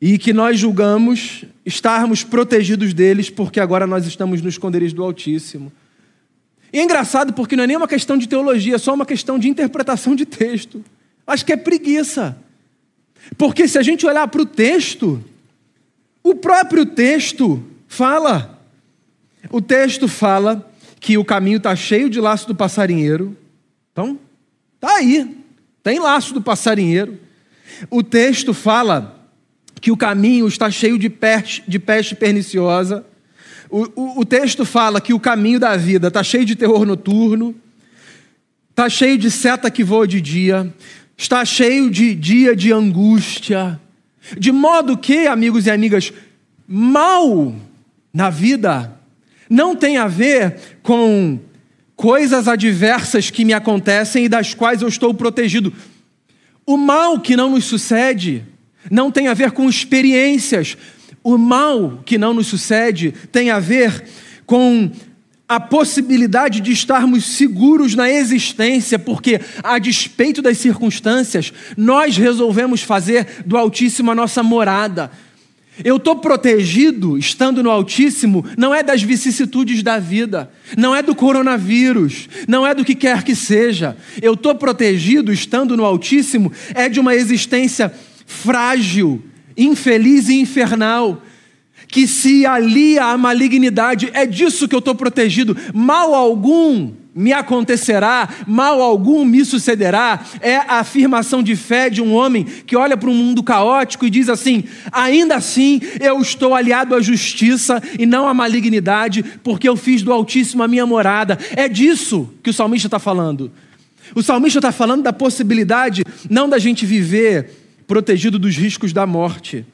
e 0.00 0.18
que 0.18 0.32
nós 0.32 0.58
julgamos 0.58 1.44
estarmos 1.64 2.24
protegidos 2.24 2.92
deles 2.92 3.30
porque 3.30 3.60
agora 3.60 3.86
nós 3.86 4.06
estamos 4.06 4.42
no 4.42 4.48
esconderijo 4.48 4.96
do 4.96 5.04
Altíssimo. 5.04 5.72
E 6.72 6.80
é 6.80 6.82
engraçado 6.82 7.32
porque 7.32 7.54
não 7.54 7.62
é 7.62 7.68
nem 7.68 7.76
uma 7.76 7.86
questão 7.86 8.18
de 8.18 8.26
teologia, 8.26 8.74
é 8.74 8.78
só 8.78 8.92
uma 8.92 9.06
questão 9.06 9.38
de 9.38 9.48
interpretação 9.48 10.16
de 10.16 10.26
texto. 10.26 10.84
Acho 11.24 11.46
que 11.46 11.52
é 11.52 11.56
preguiça. 11.56 12.36
Porque 13.38 13.68
se 13.68 13.78
a 13.78 13.82
gente 13.82 14.04
olhar 14.04 14.26
para 14.26 14.42
o 14.42 14.46
texto, 14.46 15.22
o 16.24 16.34
próprio 16.34 16.84
texto 16.84 17.64
fala 17.86 18.52
o 19.50 19.60
texto 19.60 20.06
fala 20.06 20.71
que 21.02 21.18
o 21.18 21.24
caminho 21.24 21.56
está 21.56 21.74
cheio 21.74 22.08
de 22.08 22.20
laço 22.20 22.46
do 22.46 22.54
passarinheiro. 22.54 23.36
Então, 23.90 24.16
tá 24.78 24.98
aí, 24.98 25.36
tem 25.82 25.98
laço 25.98 26.32
do 26.32 26.40
passarinheiro. 26.40 27.18
O 27.90 28.04
texto 28.04 28.54
fala 28.54 29.28
que 29.80 29.90
o 29.90 29.96
caminho 29.96 30.46
está 30.46 30.70
cheio 30.70 30.96
de 30.96 31.10
peste, 31.10 31.64
de 31.66 31.80
peste 31.80 32.14
perniciosa. 32.14 33.04
O, 33.68 33.88
o, 33.96 34.20
o 34.20 34.24
texto 34.24 34.64
fala 34.64 35.00
que 35.00 35.12
o 35.12 35.18
caminho 35.18 35.58
da 35.58 35.76
vida 35.76 36.06
está 36.06 36.22
cheio 36.22 36.44
de 36.44 36.54
terror 36.54 36.86
noturno, 36.86 37.52
está 38.70 38.88
cheio 38.88 39.18
de 39.18 39.28
seta 39.28 39.72
que 39.72 39.82
voa 39.82 40.06
de 40.06 40.20
dia, 40.20 40.72
está 41.16 41.44
cheio 41.44 41.90
de 41.90 42.14
dia 42.14 42.54
de 42.54 42.72
angústia. 42.72 43.80
De 44.38 44.52
modo 44.52 44.96
que, 44.96 45.26
amigos 45.26 45.66
e 45.66 45.70
amigas, 45.72 46.12
mal 46.68 47.52
na 48.14 48.30
vida 48.30 49.01
não 49.52 49.76
tem 49.76 49.98
a 49.98 50.08
ver 50.08 50.56
com 50.82 51.38
coisas 51.94 52.48
adversas 52.48 53.30
que 53.30 53.44
me 53.44 53.52
acontecem 53.52 54.24
e 54.24 54.28
das 54.28 54.54
quais 54.54 54.80
eu 54.80 54.88
estou 54.88 55.12
protegido. 55.12 55.70
O 56.64 56.78
mal 56.78 57.20
que 57.20 57.36
não 57.36 57.50
nos 57.50 57.66
sucede 57.66 58.44
não 58.90 59.10
tem 59.10 59.28
a 59.28 59.34
ver 59.34 59.50
com 59.50 59.68
experiências. 59.68 60.78
O 61.22 61.36
mal 61.36 62.00
que 62.06 62.16
não 62.16 62.32
nos 62.32 62.46
sucede 62.46 63.12
tem 63.30 63.50
a 63.50 63.60
ver 63.60 64.02
com 64.46 64.90
a 65.46 65.60
possibilidade 65.60 66.62
de 66.62 66.72
estarmos 66.72 67.36
seguros 67.36 67.94
na 67.94 68.10
existência, 68.10 68.98
porque, 68.98 69.38
a 69.62 69.78
despeito 69.78 70.40
das 70.40 70.56
circunstâncias, 70.56 71.52
nós 71.76 72.16
resolvemos 72.16 72.80
fazer 72.80 73.44
do 73.44 73.58
Altíssimo 73.58 74.10
a 74.10 74.14
nossa 74.14 74.42
morada. 74.42 75.10
Eu 75.82 75.96
estou 75.96 76.16
protegido, 76.16 77.16
estando 77.16 77.62
no 77.62 77.70
Altíssimo, 77.70 78.44
não 78.58 78.74
é 78.74 78.82
das 78.82 79.02
vicissitudes 79.02 79.82
da 79.82 79.98
vida, 79.98 80.50
não 80.76 80.94
é 80.94 81.02
do 81.02 81.14
coronavírus, 81.14 82.28
não 82.46 82.66
é 82.66 82.74
do 82.74 82.84
que 82.84 82.94
quer 82.94 83.22
que 83.22 83.34
seja. 83.34 83.96
Eu 84.20 84.34
estou 84.34 84.54
protegido, 84.54 85.32
estando 85.32 85.76
no 85.76 85.84
Altíssimo, 85.84 86.52
é 86.74 86.90
de 86.90 87.00
uma 87.00 87.14
existência 87.14 87.92
frágil, 88.26 89.22
infeliz 89.56 90.28
e 90.28 90.34
infernal, 90.34 91.22
que 91.88 92.06
se 92.06 92.44
alia 92.44 93.04
à 93.06 93.16
malignidade. 93.16 94.10
É 94.12 94.26
disso 94.26 94.68
que 94.68 94.74
eu 94.74 94.78
estou 94.78 94.94
protegido. 94.94 95.56
Mal 95.72 96.14
algum 96.14 96.92
me 97.14 97.32
acontecerá, 97.32 98.28
mal 98.46 98.80
algum 98.80 99.24
me 99.24 99.44
sucederá, 99.44 100.24
é 100.40 100.56
a 100.56 100.78
afirmação 100.78 101.42
de 101.42 101.54
fé 101.54 101.90
de 101.90 102.00
um 102.00 102.14
homem 102.14 102.44
que 102.44 102.76
olha 102.76 102.96
para 102.96 103.10
um 103.10 103.14
mundo 103.14 103.42
caótico 103.42 104.06
e 104.06 104.10
diz 104.10 104.28
assim: 104.28 104.64
ainda 104.90 105.36
assim 105.36 105.80
eu 106.00 106.20
estou 106.20 106.54
aliado 106.54 106.94
à 106.94 107.00
justiça 107.00 107.82
e 107.98 108.06
não 108.06 108.26
à 108.26 108.32
malignidade, 108.32 109.22
porque 109.42 109.68
eu 109.68 109.76
fiz 109.76 110.02
do 110.02 110.12
Altíssimo 110.12 110.62
a 110.62 110.68
minha 110.68 110.86
morada. 110.86 111.38
É 111.54 111.68
disso 111.68 112.32
que 112.42 112.50
o 112.50 112.54
salmista 112.54 112.88
está 112.88 112.98
falando. 112.98 113.52
O 114.14 114.22
salmista 114.22 114.58
está 114.58 114.72
falando 114.72 115.02
da 115.02 115.12
possibilidade 115.12 116.02
não 116.28 116.48
da 116.48 116.58
gente 116.58 116.84
viver 116.84 117.50
protegido 117.86 118.38
dos 118.38 118.56
riscos 118.56 118.92
da 118.92 119.06
morte, 119.06 119.66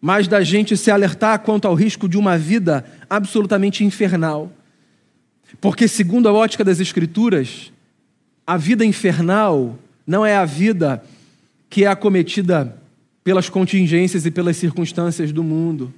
mas 0.00 0.28
da 0.28 0.42
gente 0.42 0.76
se 0.76 0.90
alertar 0.90 1.40
quanto 1.40 1.66
ao 1.66 1.74
risco 1.74 2.08
de 2.08 2.16
uma 2.16 2.38
vida 2.38 2.84
absolutamente 3.10 3.84
infernal. 3.84 4.52
Porque, 5.60 5.88
segundo 5.88 6.28
a 6.28 6.32
ótica 6.32 6.64
das 6.64 6.80
Escrituras, 6.80 7.72
a 8.46 8.56
vida 8.56 8.84
infernal 8.84 9.78
não 10.06 10.24
é 10.24 10.36
a 10.36 10.44
vida 10.44 11.02
que 11.68 11.84
é 11.84 11.88
acometida 11.88 12.76
pelas 13.24 13.48
contingências 13.48 14.24
e 14.24 14.30
pelas 14.30 14.56
circunstâncias 14.56 15.32
do 15.32 15.42
mundo. 15.42 15.92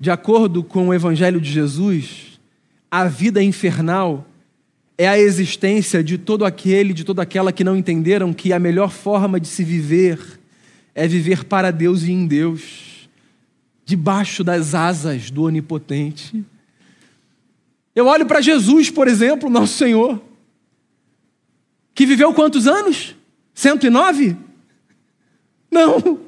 De 0.00 0.10
acordo 0.10 0.62
com 0.64 0.88
o 0.88 0.94
Evangelho 0.94 1.40
de 1.40 1.50
Jesus, 1.50 2.40
a 2.90 3.06
vida 3.06 3.42
infernal 3.42 4.26
é 4.96 5.08
a 5.08 5.18
existência 5.18 6.02
de 6.02 6.16
todo 6.16 6.44
aquele, 6.44 6.92
de 6.92 7.04
toda 7.04 7.22
aquela 7.22 7.52
que 7.52 7.64
não 7.64 7.76
entenderam 7.76 8.32
que 8.32 8.52
a 8.52 8.58
melhor 8.58 8.90
forma 8.90 9.38
de 9.38 9.48
se 9.48 9.64
viver 9.64 10.18
é 10.94 11.08
viver 11.08 11.44
para 11.44 11.70
Deus 11.70 12.04
e 12.04 12.12
em 12.12 12.26
Deus, 12.26 13.08
debaixo 13.84 14.44
das 14.44 14.74
asas 14.74 15.30
do 15.30 15.42
Onipotente. 15.42 16.44
Eu 17.94 18.06
olho 18.06 18.26
para 18.26 18.40
Jesus, 18.40 18.90
por 18.90 19.06
exemplo, 19.06 19.48
nosso 19.48 19.74
Senhor, 19.74 20.20
que 21.94 22.04
viveu 22.04 22.34
quantos 22.34 22.66
anos? 22.66 23.14
109? 23.54 24.36
Não. 25.70 26.20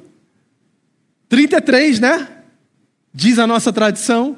33, 1.27 1.99
né? 1.99 2.27
Diz 3.13 3.37
a 3.37 3.45
nossa 3.45 3.73
tradição. 3.73 4.37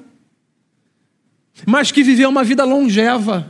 Mas 1.67 1.91
que 1.91 2.03
viveu 2.03 2.29
uma 2.29 2.43
vida 2.43 2.63
longeva. 2.63 3.47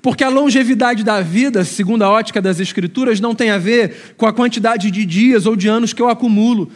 Porque 0.00 0.24
a 0.24 0.30
longevidade 0.30 1.04
da 1.04 1.20
vida, 1.20 1.64
segundo 1.64 2.02
a 2.02 2.10
ótica 2.10 2.40
das 2.40 2.58
Escrituras, 2.60 3.20
não 3.20 3.34
tem 3.34 3.50
a 3.50 3.58
ver 3.58 4.14
com 4.16 4.26
a 4.26 4.32
quantidade 4.32 4.90
de 4.90 5.04
dias 5.04 5.44
ou 5.44 5.54
de 5.54 5.68
anos 5.68 5.92
que 5.92 6.00
eu 6.00 6.08
acumulo. 6.08 6.70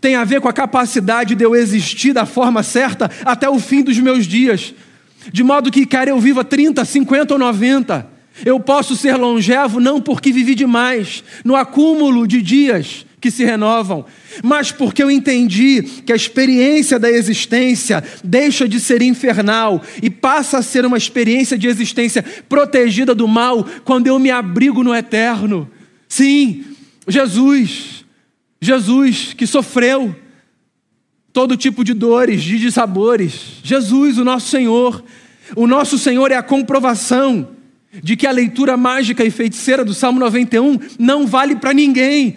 Tem 0.00 0.14
a 0.14 0.24
ver 0.24 0.40
com 0.40 0.48
a 0.48 0.52
capacidade 0.52 1.34
de 1.34 1.42
eu 1.42 1.56
existir 1.56 2.12
da 2.12 2.24
forma 2.24 2.62
certa 2.62 3.10
até 3.24 3.48
o 3.48 3.58
fim 3.58 3.82
dos 3.82 3.98
meus 3.98 4.26
dias. 4.26 4.74
De 5.32 5.42
modo 5.42 5.70
que, 5.70 5.86
quer 5.86 6.08
eu 6.08 6.18
viva 6.18 6.44
30, 6.44 6.84
50 6.84 7.34
ou 7.34 7.38
90, 7.38 8.06
eu 8.44 8.58
posso 8.58 8.96
ser 8.96 9.16
longevo 9.16 9.78
não 9.78 10.00
porque 10.00 10.32
vivi 10.32 10.54
demais, 10.54 11.22
no 11.44 11.54
acúmulo 11.54 12.26
de 12.26 12.42
dias 12.42 13.06
que 13.20 13.30
se 13.30 13.42
renovam, 13.42 14.04
mas 14.42 14.70
porque 14.70 15.02
eu 15.02 15.10
entendi 15.10 15.82
que 16.04 16.12
a 16.12 16.16
experiência 16.16 16.98
da 16.98 17.10
existência 17.10 18.04
deixa 18.22 18.68
de 18.68 18.78
ser 18.78 19.00
infernal 19.00 19.82
e 20.02 20.10
passa 20.10 20.58
a 20.58 20.62
ser 20.62 20.84
uma 20.84 20.98
experiência 20.98 21.56
de 21.56 21.66
existência 21.66 22.22
protegida 22.48 23.14
do 23.14 23.26
mal 23.26 23.66
quando 23.82 24.08
eu 24.08 24.18
me 24.18 24.30
abrigo 24.30 24.82
no 24.82 24.94
eterno. 24.94 25.70
Sim, 26.06 26.64
Jesus, 27.08 28.04
Jesus 28.60 29.32
que 29.32 29.46
sofreu 29.46 30.14
todo 31.34 31.56
tipo 31.56 31.82
de 31.82 31.92
dores, 31.92 32.44
de 32.44 32.60
dissabores. 32.60 33.58
Jesus, 33.64 34.18
o 34.18 34.24
nosso 34.24 34.48
Senhor, 34.48 35.04
o 35.56 35.66
nosso 35.66 35.98
Senhor 35.98 36.30
é 36.30 36.36
a 36.36 36.42
comprovação 36.44 37.48
de 37.92 38.16
que 38.16 38.24
a 38.24 38.30
leitura 38.30 38.76
mágica 38.76 39.24
e 39.24 39.32
feiticeira 39.32 39.84
do 39.84 39.92
Salmo 39.92 40.20
91 40.20 40.78
não 40.96 41.26
vale 41.26 41.56
para 41.56 41.74
ninguém 41.74 42.36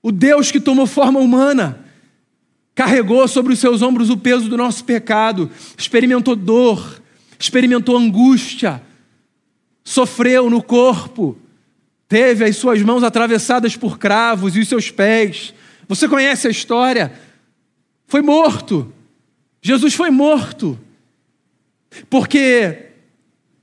o 0.00 0.12
Deus 0.12 0.52
que 0.52 0.60
tomou 0.60 0.86
forma 0.86 1.18
humana, 1.18 1.84
carregou 2.76 3.26
sobre 3.26 3.52
os 3.52 3.58
seus 3.58 3.82
ombros 3.82 4.08
o 4.08 4.16
peso 4.16 4.48
do 4.48 4.56
nosso 4.56 4.84
pecado, 4.84 5.50
experimentou 5.76 6.36
dor, 6.36 7.02
experimentou 7.40 7.96
angústia, 7.96 8.80
sofreu 9.82 10.48
no 10.48 10.62
corpo, 10.62 11.36
teve 12.08 12.44
as 12.44 12.54
suas 12.56 12.80
mãos 12.82 13.02
atravessadas 13.02 13.76
por 13.76 13.98
cravos 13.98 14.54
e 14.54 14.60
os 14.60 14.68
seus 14.68 14.92
pés. 14.92 15.52
Você 15.88 16.06
conhece 16.06 16.46
a 16.46 16.50
história? 16.50 17.25
Foi 18.06 18.22
morto. 18.22 18.92
Jesus 19.60 19.94
foi 19.94 20.10
morto. 20.10 20.78
Porque 22.08 22.90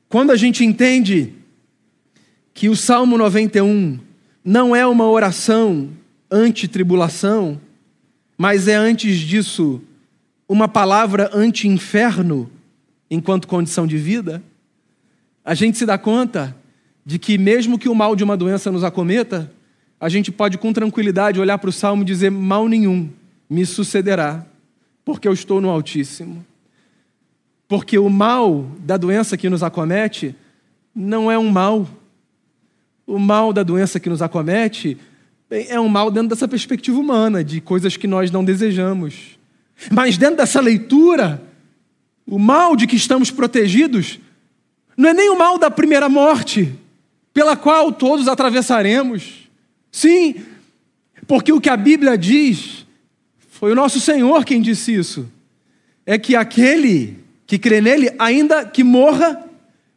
quando 0.09 0.31
a 0.31 0.35
gente 0.35 0.63
entende 0.63 1.33
que 2.53 2.69
o 2.69 2.75
Salmo 2.75 3.17
91 3.17 3.99
não 4.43 4.75
é 4.75 4.85
uma 4.85 5.09
oração 5.09 5.89
anti-tribulação, 6.29 7.59
mas 8.37 8.67
é 8.67 8.75
antes 8.75 9.17
disso 9.17 9.81
uma 10.47 10.67
palavra 10.67 11.29
anti-inferno 11.33 12.51
enquanto 13.09 13.47
condição 13.47 13.87
de 13.87 13.97
vida, 13.97 14.43
a 15.45 15.53
gente 15.53 15.77
se 15.77 15.85
dá 15.85 15.97
conta 15.97 16.55
de 17.05 17.17
que, 17.17 17.37
mesmo 17.37 17.77
que 17.79 17.89
o 17.89 17.95
mal 17.95 18.15
de 18.15 18.23
uma 18.23 18.37
doença 18.37 18.71
nos 18.71 18.83
acometa, 18.83 19.51
a 19.99 20.09
gente 20.09 20.31
pode 20.31 20.57
com 20.57 20.73
tranquilidade 20.73 21.39
olhar 21.39 21.57
para 21.57 21.69
o 21.69 21.73
salmo 21.73 22.01
e 22.01 22.05
dizer: 22.05 22.29
mal 22.29 22.67
nenhum 22.67 23.09
me 23.49 23.65
sucederá, 23.65 24.45
porque 25.05 25.27
eu 25.27 25.33
estou 25.33 25.59
no 25.61 25.69
Altíssimo. 25.69 26.45
Porque 27.67 27.97
o 27.97 28.09
mal 28.09 28.69
da 28.79 28.97
doença 28.97 29.37
que 29.37 29.49
nos 29.49 29.63
acomete 29.63 30.35
não 30.93 31.31
é 31.31 31.37
um 31.37 31.49
mal. 31.49 31.87
O 33.05 33.17
mal 33.17 33.51
da 33.51 33.63
doença 33.63 33.99
que 33.99 34.09
nos 34.09 34.21
acomete 34.21 34.97
é 35.49 35.79
um 35.79 35.89
mal 35.89 36.09
dentro 36.09 36.29
dessa 36.29 36.47
perspectiva 36.47 36.99
humana, 36.99 37.43
de 37.43 37.61
coisas 37.61 37.97
que 37.97 38.07
nós 38.07 38.31
não 38.31 38.43
desejamos. 38.43 39.37
Mas 39.91 40.17
dentro 40.17 40.37
dessa 40.37 40.61
leitura, 40.61 41.41
o 42.25 42.39
mal 42.39 42.75
de 42.75 42.87
que 42.87 42.95
estamos 42.95 43.29
protegidos 43.29 44.19
não 44.95 45.09
é 45.09 45.13
nem 45.13 45.29
o 45.29 45.37
mal 45.37 45.57
da 45.57 45.69
primeira 45.69 46.07
morte, 46.07 46.73
pela 47.33 47.55
qual 47.55 47.91
todos 47.91 48.27
atravessaremos. 48.27 49.49
Sim, 49.91 50.35
porque 51.27 51.51
o 51.51 51.59
que 51.59 51.69
a 51.69 51.77
Bíblia 51.77 52.17
diz, 52.17 52.82
foi 53.63 53.71
o 53.71 53.75
nosso 53.75 53.97
Senhor 53.97 54.43
quem 54.43 54.61
disse 54.61 54.93
isso, 54.93 55.31
é 56.05 56.19
que 56.19 56.35
aquele 56.35 57.23
que 57.47 57.57
crê 57.57 57.79
nele, 57.79 58.13
ainda 58.19 58.65
que 58.65 58.83
morra, 58.83 59.41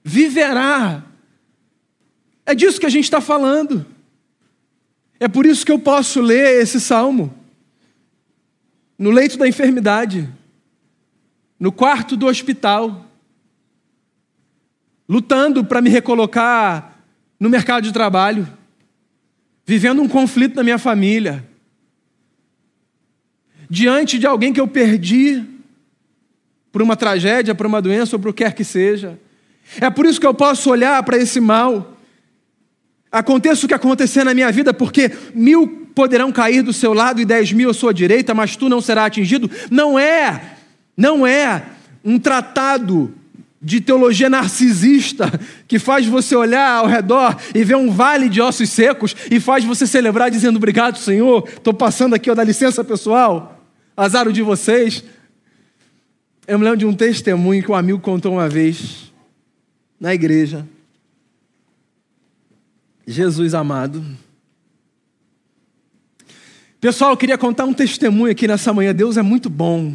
viverá. 0.05 1.03
É 2.47 2.55
disso 2.55 2.79
que 2.79 2.87
a 2.87 2.89
gente 2.89 3.07
está 3.07 3.21
falando. 3.21 3.85
É 5.19 5.27
por 5.27 5.45
isso 5.45 5.67
que 5.67 5.73
eu 5.73 5.81
posso 5.81 6.21
ler 6.21 6.63
esse 6.63 6.81
salmo. 6.81 7.35
No 8.97 9.11
leito 9.11 9.37
da 9.37 9.49
enfermidade, 9.49 10.33
no 11.59 11.73
quarto 11.73 12.17
do 12.17 12.27
hospital, 12.27 13.11
lutando 15.09 15.65
para 15.65 15.83
me 15.83 15.91
recolocar 15.91 17.01
no 17.41 17.51
mercado 17.51 17.83
de 17.83 17.93
trabalho, 17.93 18.49
vivendo 19.67 20.01
um 20.01 20.09
conflito 20.09 20.55
na 20.55 20.63
minha 20.63 20.79
família, 20.79 21.45
diante 23.69 24.19
de 24.19 24.27
alguém 24.27 24.53
que 24.53 24.61
eu 24.61 24.69
perdi 24.69 25.43
por 26.71 26.83
uma 26.83 26.97
tragédia, 26.97 27.55
por 27.55 27.67
uma 27.67 27.81
doença 27.81 28.17
ou 28.17 28.21
por 28.21 28.31
o 28.31 28.35
que 28.35 28.45
quer 28.45 28.53
que 28.55 28.65
seja. 28.65 29.19
É 29.81 29.91
por 29.91 30.07
isso 30.07 30.21
que 30.21 30.27
eu 30.27 30.35
posso 30.35 30.71
olhar 30.71 31.03
para 31.03 31.17
esse 31.17 31.41
mal 31.41 31.97
Aconteça 33.11 33.65
o 33.65 33.69
que 33.69 33.75
acontecer 33.75 34.25
na 34.25 34.35
minha 34.35 34.51
vida, 34.51 34.75
porque 34.75 35.11
mil 35.35 35.87
poderão 35.95 36.31
cair 36.31 36.63
do 36.63 36.73
seu 36.73 36.93
lado 36.93 37.21
e 37.21 37.25
dez 37.25 37.51
mil 37.53 37.71
à 37.71 37.75
sua 37.75 37.95
direita, 37.95 38.35
mas 38.35 38.57
tu 38.57 38.69
não 38.69 38.81
serás 38.81 39.07
atingido. 39.07 39.51
Não 39.71 39.99
é, 39.99 40.57
não 40.95 41.27
é 41.27 41.63
um 42.05 42.19
tratado 42.19 43.15
de 43.63 43.81
teologia 43.81 44.29
narcisista 44.29 45.33
que 45.67 45.79
faz 45.79 46.07
você 46.07 46.37
olhar 46.37 46.71
ao 46.73 46.87
redor 46.87 47.37
e 47.55 47.65
ver 47.65 47.77
um 47.77 47.91
vale 47.91 48.29
de 48.29 48.41
ossos 48.41 48.69
secos 48.69 49.17
e 49.31 49.41
faz 49.41 49.65
você 49.65 49.87
celebrar 49.87 50.31
dizendo 50.31 50.57
obrigado, 50.57 50.99
Senhor. 50.99 51.49
Estou 51.49 51.73
passando 51.73 52.15
aqui, 52.15 52.31
ó, 52.31 52.35
dá 52.35 52.45
licença 52.45 52.85
pessoal. 52.85 53.56
Azar 53.97 54.29
o 54.29 54.33
de 54.33 54.43
vocês. 54.43 55.03
Eu 56.47 56.59
me 56.59 56.65
lembro 56.65 56.79
de 56.79 56.87
um 56.87 56.95
testemunho 56.95 57.63
que 57.63 57.71
um 57.71 57.75
amigo 57.75 57.99
contou 57.99 58.33
uma 58.35 58.49
vez 58.49 59.11
na 59.99 60.13
igreja. 60.13 60.67
Jesus 63.07 63.55
amado. 63.55 64.05
Pessoal, 66.79 67.13
eu 67.13 67.17
queria 67.17 67.39
contar 67.39 67.65
um 67.65 67.73
testemunho 67.73 68.31
aqui 68.31 68.47
nessa 68.47 68.73
manhã. 68.73 68.95
Deus 68.95 69.17
é 69.17 69.23
muito 69.23 69.49
bom. 69.49 69.95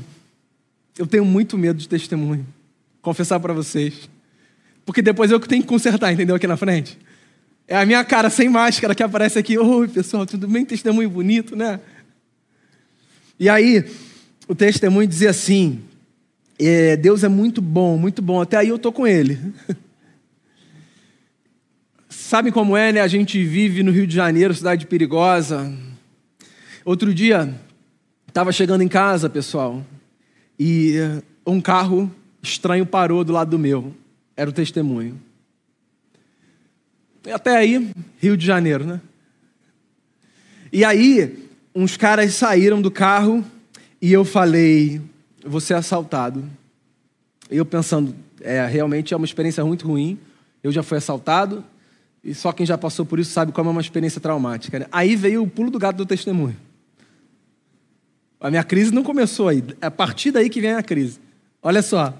Eu 0.97 1.05
tenho 1.05 1.23
muito 1.23 1.55
medo 1.55 1.77
de 1.77 1.87
testemunho. 1.87 2.45
Confessar 3.03 3.39
para 3.39 3.53
vocês. 3.53 4.09
Porque 4.83 5.01
depois 5.01 5.29
eu 5.29 5.39
que 5.39 5.47
tenho 5.47 5.61
que 5.61 5.67
consertar, 5.67 6.11
entendeu? 6.11 6.35
Aqui 6.35 6.47
na 6.47 6.57
frente. 6.57 6.97
É 7.67 7.77
a 7.77 7.85
minha 7.85 8.03
cara 8.03 8.29
sem 8.31 8.49
máscara 8.49 8.95
que 8.95 9.03
aparece 9.03 9.37
aqui. 9.37 9.57
Oi, 9.59 9.87
pessoal, 9.87 10.25
tudo 10.25 10.47
bem? 10.47 10.65
Testemunho 10.65 11.09
bonito, 11.09 11.55
né? 11.55 11.79
E 13.41 13.49
aí, 13.49 13.83
o 14.47 14.53
testemunho 14.53 15.07
dizia 15.07 15.31
assim: 15.31 15.81
É, 16.59 16.95
Deus 16.95 17.23
é 17.23 17.27
muito 17.27 17.59
bom, 17.59 17.97
muito 17.97 18.21
bom. 18.21 18.39
Até 18.39 18.57
aí 18.57 18.67
eu 18.67 18.77
tô 18.77 18.91
com 18.91 19.07
Ele. 19.07 19.39
Sabe 22.07 22.51
como 22.51 22.77
é, 22.77 22.91
né? 22.91 23.01
A 23.01 23.07
gente 23.07 23.43
vive 23.43 23.81
no 23.81 23.91
Rio 23.91 24.05
de 24.05 24.13
Janeiro, 24.13 24.53
cidade 24.53 24.85
perigosa. 24.85 25.75
Outro 26.85 27.11
dia, 27.11 27.51
estava 28.27 28.51
chegando 28.51 28.83
em 28.83 28.87
casa, 28.87 29.27
pessoal, 29.27 29.83
e 30.59 30.97
um 31.43 31.59
carro 31.59 32.13
estranho 32.43 32.85
parou 32.85 33.23
do 33.23 33.33
lado 33.33 33.49
do 33.49 33.57
meu. 33.57 33.91
Era 34.37 34.51
o 34.51 34.53
testemunho. 34.53 35.19
Até 37.33 37.57
aí, 37.57 37.89
Rio 38.19 38.37
de 38.37 38.45
Janeiro, 38.45 38.85
né? 38.85 39.01
E 40.71 40.85
aí, 40.85 41.40
uns 41.73 41.97
caras 41.97 42.33
saíram 42.33 42.81
do 42.81 42.91
carro 42.91 43.43
e 44.01 44.11
eu 44.11 44.25
falei: 44.25 45.01
Você 45.45 45.73
é 45.73 45.77
assaltado. 45.77 46.43
Eu 47.49 47.65
pensando, 47.65 48.15
é, 48.39 48.65
realmente 48.65 49.13
é 49.13 49.17
uma 49.17 49.25
experiência 49.25 49.63
muito 49.65 49.87
ruim. 49.87 50.17
Eu 50.63 50.71
já 50.71 50.83
fui 50.83 50.97
assaltado, 50.97 51.65
e 52.23 52.33
só 52.33 52.51
quem 52.51 52.65
já 52.65 52.77
passou 52.77 53.05
por 53.05 53.19
isso 53.19 53.31
sabe 53.31 53.51
como 53.51 53.69
é 53.69 53.71
uma 53.71 53.81
experiência 53.81 54.21
traumática. 54.21 54.79
Né? 54.79 54.85
Aí 54.91 55.15
veio 55.15 55.43
o 55.43 55.47
pulo 55.47 55.71
do 55.71 55.79
gato 55.79 55.97
do 55.97 56.05
testemunho. 56.05 56.55
A 58.39 58.49
minha 58.49 58.63
crise 58.63 58.91
não 58.93 59.03
começou 59.03 59.47
aí, 59.47 59.63
é 59.81 59.87
a 59.87 59.91
partir 59.91 60.31
daí 60.31 60.49
que 60.49 60.61
vem 60.61 60.73
a 60.73 60.83
crise. 60.83 61.19
Olha 61.61 61.81
só. 61.81 62.13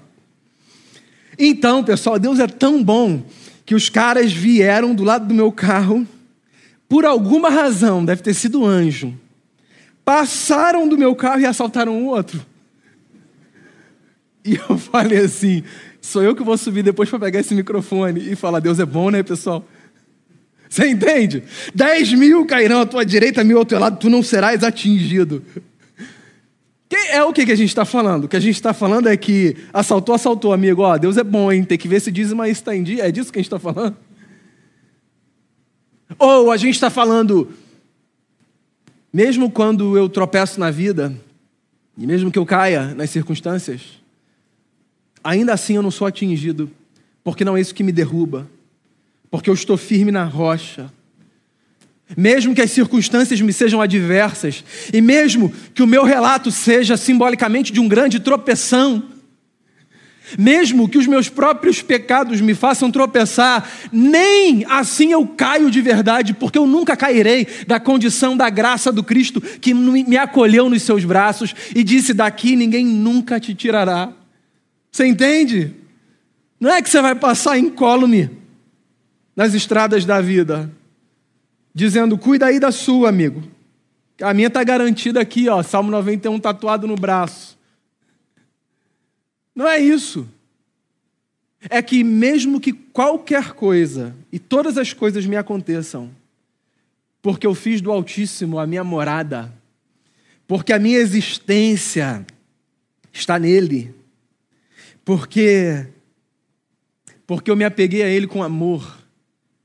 Então, 1.38 1.82
pessoal, 1.82 2.18
Deus 2.18 2.38
é 2.38 2.46
tão 2.46 2.82
bom 2.82 3.24
que 3.64 3.74
os 3.74 3.88
caras 3.88 4.32
vieram 4.32 4.94
do 4.94 5.02
lado 5.02 5.26
do 5.26 5.34
meu 5.34 5.50
carro, 5.50 6.06
por 6.88 7.04
alguma 7.04 7.48
razão, 7.48 8.04
deve 8.04 8.22
ter 8.22 8.34
sido 8.34 8.66
anjo, 8.66 9.18
passaram 10.04 10.88
do 10.88 10.98
meu 10.98 11.14
carro 11.14 11.40
e 11.40 11.46
assaltaram 11.46 12.02
o 12.02 12.06
outro. 12.06 12.44
E 14.44 14.56
eu 14.56 14.76
falei 14.78 15.18
assim: 15.18 15.62
sou 16.00 16.22
eu 16.22 16.34
que 16.34 16.42
vou 16.42 16.56
subir 16.56 16.82
depois 16.82 17.08
para 17.08 17.18
pegar 17.18 17.40
esse 17.40 17.54
microfone 17.54 18.32
e 18.32 18.36
falar: 18.36 18.60
Deus 18.60 18.78
é 18.78 18.86
bom, 18.86 19.10
né, 19.10 19.22
pessoal? 19.22 19.64
Você 20.68 20.88
entende? 20.88 21.42
Dez 21.74 22.12
mil 22.12 22.46
cairão 22.46 22.80
à 22.80 22.86
tua 22.86 23.04
direita, 23.04 23.44
mil 23.44 23.58
ao 23.58 23.64
teu 23.64 23.78
lado, 23.78 23.98
tu 23.98 24.08
não 24.08 24.22
serás 24.22 24.64
atingido. 24.64 25.44
É 27.10 27.22
o 27.22 27.32
que, 27.32 27.46
que 27.46 27.52
a 27.52 27.56
gente 27.56 27.68
está 27.68 27.84
falando? 27.84 28.24
O 28.24 28.28
que 28.28 28.36
a 28.36 28.40
gente 28.40 28.54
está 28.54 28.74
falando 28.74 29.08
é 29.08 29.16
que 29.16 29.56
assaltou, 29.72 30.14
assaltou, 30.14 30.52
amigo. 30.52 30.82
Ó, 30.82 30.96
Deus 30.98 31.16
é 31.16 31.24
bom, 31.24 31.50
hein? 31.50 31.64
Tem 31.64 31.78
que 31.78 31.88
ver 31.88 32.00
se 32.00 32.10
dízimo 32.10 32.42
aí 32.42 32.50
está 32.50 32.74
em 32.76 32.82
dia. 32.82 33.06
É 33.06 33.10
disso 33.10 33.32
que 33.32 33.38
a 33.38 33.42
gente 33.42 33.46
está 33.46 33.58
falando? 33.58 33.96
Ou 36.18 36.50
a 36.50 36.56
gente 36.56 36.74
está 36.74 36.90
falando, 36.90 37.48
mesmo 39.12 39.50
quando 39.50 39.96
eu 39.96 40.08
tropeço 40.08 40.58
na 40.58 40.70
vida, 40.70 41.14
e 41.98 42.06
mesmo 42.06 42.30
que 42.30 42.38
eu 42.38 42.46
caia 42.46 42.94
nas 42.94 43.10
circunstâncias, 43.10 43.82
ainda 45.22 45.52
assim 45.52 45.76
eu 45.76 45.82
não 45.82 45.90
sou 45.90 46.06
atingido, 46.06 46.70
porque 47.22 47.44
não 47.44 47.56
é 47.56 47.60
isso 47.60 47.74
que 47.74 47.84
me 47.84 47.92
derruba, 47.92 48.48
porque 49.30 49.50
eu 49.50 49.54
estou 49.54 49.76
firme 49.76 50.10
na 50.10 50.24
rocha. 50.24 50.90
Mesmo 52.16 52.54
que 52.54 52.60
as 52.60 52.70
circunstâncias 52.70 53.40
me 53.40 53.52
sejam 53.52 53.80
adversas, 53.80 54.64
e 54.92 55.00
mesmo 55.00 55.52
que 55.74 55.82
o 55.82 55.86
meu 55.86 56.04
relato 56.04 56.50
seja 56.50 56.96
simbolicamente 56.96 57.72
de 57.72 57.80
um 57.80 57.88
grande 57.88 58.18
tropeção, 58.20 59.11
mesmo 60.38 60.88
que 60.88 60.98
os 60.98 61.06
meus 61.06 61.28
próprios 61.28 61.82
pecados 61.82 62.40
me 62.40 62.54
façam 62.54 62.90
tropeçar, 62.90 63.68
nem 63.92 64.64
assim 64.66 65.12
eu 65.12 65.26
caio 65.26 65.70
de 65.70 65.80
verdade, 65.80 66.34
porque 66.34 66.58
eu 66.58 66.66
nunca 66.66 66.96
cairei 66.96 67.46
da 67.66 67.78
condição 67.78 68.36
da 68.36 68.48
graça 68.50 68.92
do 68.92 69.02
Cristo 69.02 69.40
que 69.40 69.74
me 69.74 70.16
acolheu 70.16 70.68
nos 70.68 70.82
seus 70.82 71.04
braços 71.04 71.54
e 71.74 71.82
disse: 71.82 72.14
Daqui 72.14 72.56
ninguém 72.56 72.84
nunca 72.84 73.38
te 73.38 73.54
tirará. 73.54 74.12
Você 74.90 75.06
entende? 75.06 75.74
Não 76.60 76.70
é 76.70 76.80
que 76.82 76.88
você 76.88 77.00
vai 77.00 77.14
passar 77.14 77.58
incólume 77.58 78.30
nas 79.34 79.54
estradas 79.54 80.04
da 80.04 80.20
vida, 80.20 80.70
dizendo: 81.74 82.16
Cuida 82.18 82.46
aí 82.46 82.60
da 82.60 82.70
sua, 82.70 83.08
amigo. 83.08 83.42
A 84.20 84.32
minha 84.32 84.48
está 84.48 84.62
garantida 84.62 85.20
aqui, 85.20 85.48
ó, 85.48 85.62
Salmo 85.62 85.90
91 85.90 86.38
tatuado 86.38 86.86
no 86.86 86.94
braço. 86.94 87.58
Não 89.54 89.68
é 89.68 89.78
isso. 89.78 90.28
É 91.70 91.80
que 91.80 92.02
mesmo 92.02 92.60
que 92.60 92.72
qualquer 92.72 93.52
coisa 93.52 94.14
e 94.32 94.38
todas 94.38 94.76
as 94.76 94.92
coisas 94.92 95.24
me 95.26 95.36
aconteçam, 95.36 96.10
porque 97.20 97.46
eu 97.46 97.54
fiz 97.54 97.80
do 97.80 97.92
Altíssimo 97.92 98.58
a 98.58 98.66
minha 98.66 98.82
morada, 98.82 99.52
porque 100.46 100.72
a 100.72 100.78
minha 100.78 100.98
existência 100.98 102.26
está 103.12 103.38
nele, 103.38 103.94
porque 105.04 105.86
porque 107.26 107.50
eu 107.50 107.56
me 107.56 107.64
apeguei 107.64 108.02
a 108.02 108.08
ele 108.08 108.26
com 108.26 108.42
amor, 108.42 108.98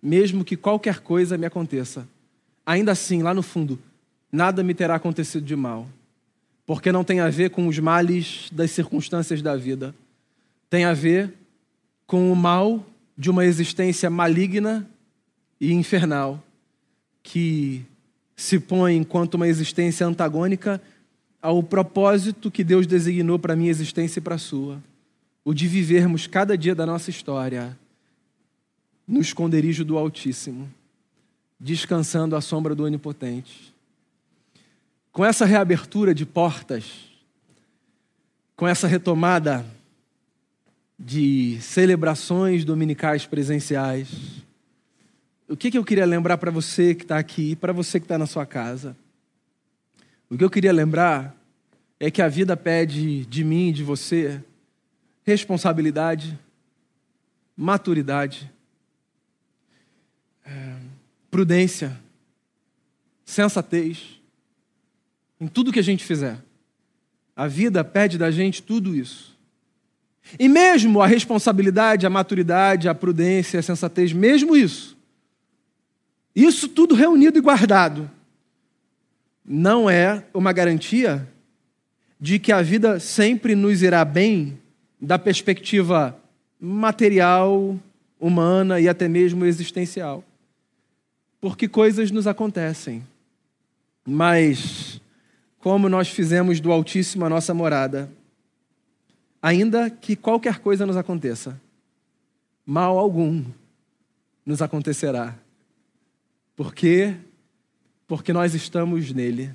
mesmo 0.02 0.46
que 0.46 0.56
qualquer 0.56 1.00
coisa 1.00 1.38
me 1.38 1.46
aconteça. 1.46 2.08
Ainda 2.66 2.92
assim, 2.92 3.24
lá 3.24 3.34
no 3.34 3.42
fundo, 3.42 3.80
nada 4.32 4.64
me 4.64 4.74
terá 4.74 4.96
acontecido 4.96 5.44
de 5.44 5.56
mal 5.56 5.88
porque 6.68 6.92
não 6.92 7.02
tem 7.02 7.22
a 7.22 7.30
ver 7.30 7.50
com 7.50 7.66
os 7.66 7.80
males 7.80 8.50
das 8.52 8.72
circunstâncias 8.72 9.42
da 9.42 9.56
vida. 9.56 9.96
Tem 10.70 10.84
a 10.84 10.94
ver 10.94 11.34
com 12.06 12.30
o 12.30 12.36
mal 12.36 12.86
de 13.18 13.30
uma 13.30 13.46
existência 13.46 14.10
maligna 14.10 14.88
e 15.62 15.72
infernal, 15.72 16.44
que 17.24 17.86
se 18.36 18.60
põe 18.60 18.98
enquanto 18.98 19.36
uma 19.36 19.48
existência 19.48 20.06
antagônica 20.06 20.82
ao 21.42 21.64
propósito 21.64 22.52
que 22.52 22.66
Deus 22.66 22.86
designou 22.86 23.40
para 23.40 23.54
a 23.54 23.56
minha 23.56 23.72
existência 23.72 24.20
e 24.20 24.22
para 24.22 24.36
a 24.36 24.38
sua, 24.40 24.84
o 25.46 25.54
de 25.54 25.68
vivermos 25.68 26.28
cada 26.28 26.58
dia 26.58 26.76
da 26.76 26.86
nossa 26.86 27.10
história 27.10 27.78
no 29.08 29.22
esconderijo 29.22 29.86
do 29.86 29.98
Altíssimo, 29.98 30.70
descansando 31.58 32.36
à 32.36 32.42
sombra 32.42 32.76
do 32.76 32.84
Onipotente 32.84 33.74
com 35.18 35.26
essa 35.26 35.46
reabertura 35.46 36.14
de 36.14 36.28
portas, 36.28 37.10
com 38.56 38.68
essa 38.68 38.86
retomada 38.86 39.66
de 41.00 41.60
celebrações 41.60 42.64
dominicais 42.64 43.26
presenciais, 43.26 44.10
o 45.50 45.58
que, 45.58 45.72
que 45.72 45.78
eu 45.80 45.84
queria 45.84 46.06
lembrar 46.06 46.38
para 46.38 46.52
você 46.52 46.94
que 46.94 47.02
está 47.02 47.18
aqui 47.18 47.56
para 47.56 47.74
você 47.74 48.00
que 48.00 48.06
está 48.06 48.16
na 48.16 48.28
sua 48.28 48.46
casa? 48.46 48.96
O 50.30 50.38
que 50.38 50.44
eu 50.44 50.52
queria 50.52 50.72
lembrar 50.72 51.36
é 52.00 52.12
que 52.12 52.22
a 52.22 52.28
vida 52.28 52.56
pede 52.56 53.26
de 53.26 53.44
mim 53.44 53.70
e 53.70 53.74
de 53.74 53.84
você 53.84 54.40
responsabilidade, 55.26 56.38
maturidade, 57.58 58.52
é, 60.46 60.76
prudência, 61.32 62.00
sensatez 63.26 64.17
em 65.40 65.48
tudo 65.48 65.72
que 65.72 65.80
a 65.80 65.84
gente 65.84 66.04
fizer. 66.04 66.38
A 67.36 67.48
vida 67.48 67.84
pede 67.84 68.18
da 68.18 68.32
gente 68.32 68.64
tudo 68.64 68.96
isso. 68.96 69.38
E 70.40 70.48
mesmo 70.48 71.02
a 71.02 71.08
responsabilidade, 71.08 72.06
a 72.06 72.10
maturidade, 72.10 72.90
a 72.90 72.96
prudência, 72.96 73.60
a 73.60 73.64
sensatez, 73.64 74.12
mesmo 74.12 74.56
isso, 74.56 74.98
isso 76.36 76.68
tudo 76.68 76.96
reunido 76.96 77.38
e 77.38 77.42
guardado, 77.42 78.10
não 79.46 79.90
é 79.90 80.26
uma 80.34 80.52
garantia 80.52 81.28
de 82.20 82.40
que 82.40 82.52
a 82.52 82.62
vida 82.62 83.00
sempre 83.00 83.56
nos 83.56 83.82
irá 83.82 84.04
bem 84.04 84.60
da 85.00 85.18
perspectiva 85.18 86.20
material, 86.60 87.80
humana 88.20 88.80
e 88.80 88.90
até 88.90 89.08
mesmo 89.08 89.46
existencial. 89.46 90.24
Porque 91.40 91.68
coisas 91.68 92.12
nos 92.12 92.28
acontecem. 92.28 93.06
Mas 94.06 95.00
como 95.68 95.90
nós 95.90 96.08
fizemos 96.08 96.62
do 96.62 96.72
Altíssimo 96.72 97.26
a 97.26 97.30
nossa 97.30 97.54
morada, 97.54 98.10
ainda 99.42 99.90
que 99.90 100.16
qualquer 100.16 100.60
coisa 100.60 100.86
nos 100.86 100.96
aconteça, 100.96 101.60
mal 102.66 102.98
algum 102.98 103.44
nos 104.46 104.62
acontecerá. 104.62 105.38
Por 106.56 106.74
quê? 106.74 107.16
Porque 108.08 108.32
nós 108.32 108.56
estamos 108.56 109.12
nele. 109.12 109.54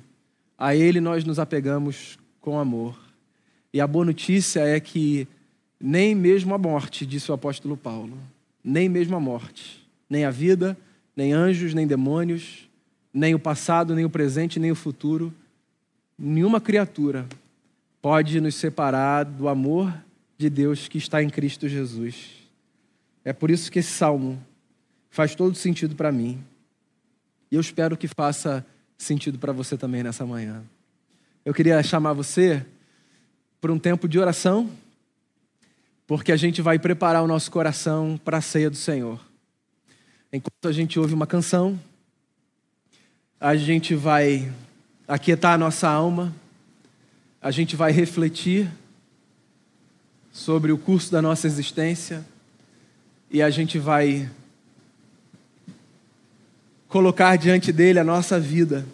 A 0.55 0.75
ele 0.75 1.01
nós 1.01 1.25
nos 1.25 1.39
apegamos 1.39 2.19
com 2.39 2.59
amor. 2.59 2.95
E 3.73 3.81
a 3.81 3.87
boa 3.87 4.05
notícia 4.05 4.59
é 4.59 4.79
que 4.79 5.27
nem 5.79 6.13
mesmo 6.13 6.53
a 6.53 6.59
morte, 6.59 7.07
disse 7.07 7.31
o 7.31 7.33
apóstolo 7.33 7.75
Paulo, 7.75 8.15
nem 8.63 8.87
mesmo 8.87 9.15
a 9.15 9.19
morte, 9.19 9.83
nem 10.07 10.25
a 10.25 10.29
vida, 10.29 10.77
nem 11.15 11.33
anjos, 11.33 11.73
nem 11.73 11.87
demônios, 11.87 12.69
nem 13.11 13.33
o 13.33 13.39
passado, 13.39 13.95
nem 13.95 14.05
o 14.05 14.11
presente, 14.11 14.59
nem 14.59 14.69
o 14.69 14.75
futuro, 14.75 15.33
nenhuma 16.17 16.61
criatura 16.61 17.27
pode 18.01 18.39
nos 18.41 18.55
separar 18.55 19.23
do 19.23 19.47
amor 19.47 19.93
de 20.37 20.49
Deus 20.49 20.87
que 20.87 20.97
está 20.97 21.23
em 21.23 21.29
Cristo 21.29 21.67
Jesus. 21.67 22.31
É 23.23 23.31
por 23.31 23.49
isso 23.49 23.71
que 23.71 23.79
esse 23.79 23.91
salmo 23.91 24.41
faz 25.09 25.35
todo 25.35 25.55
sentido 25.55 25.95
para 25.95 26.11
mim. 26.11 26.43
E 27.51 27.55
eu 27.55 27.61
espero 27.61 27.95
que 27.95 28.07
faça 28.07 28.65
sentido 28.97 29.37
para 29.37 29.53
você 29.53 29.77
também 29.77 30.03
nessa 30.03 30.25
manhã. 30.25 30.63
Eu 31.45 31.53
queria 31.53 31.81
chamar 31.83 32.13
você 32.13 32.65
para 33.61 33.71
um 33.71 33.79
tempo 33.79 34.07
de 34.07 34.19
oração 34.19 34.69
porque 36.05 36.31
a 36.31 36.37
gente 36.37 36.61
vai 36.61 36.77
preparar 36.77 37.23
o 37.23 37.27
nosso 37.27 37.49
coração 37.49 38.19
para 38.23 38.37
a 38.37 38.41
ceia 38.41 38.69
do 38.69 38.75
Senhor. 38.75 39.19
Enquanto 40.31 40.67
a 40.67 40.71
gente 40.71 40.99
ouve 40.99 41.13
uma 41.13 41.25
canção, 41.25 41.79
a 43.39 43.55
gente 43.55 43.95
vai 43.95 44.51
aquietar 45.07 45.53
a 45.53 45.57
nossa 45.57 45.89
alma, 45.89 46.33
a 47.41 47.51
gente 47.51 47.75
vai 47.75 47.91
refletir 47.91 48.69
sobre 50.31 50.71
o 50.71 50.77
curso 50.77 51.11
da 51.11 51.21
nossa 51.21 51.45
existência 51.45 52.25
e 53.29 53.41
a 53.41 53.49
gente 53.49 53.77
vai 53.77 54.29
colocar 56.87 57.35
diante 57.35 57.71
dele 57.71 57.99
a 57.99 58.03
nossa 58.03 58.39
vida. 58.39 58.85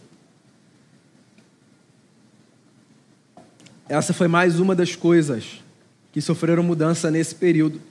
Essa 3.88 4.14
foi 4.14 4.28
mais 4.28 4.60
uma 4.60 4.76
das 4.76 4.95
coisas 4.95 5.62
que 6.12 6.22
sofreram 6.22 6.64
mudança 6.64 7.12
nesse 7.12 7.36
período. 7.36 7.82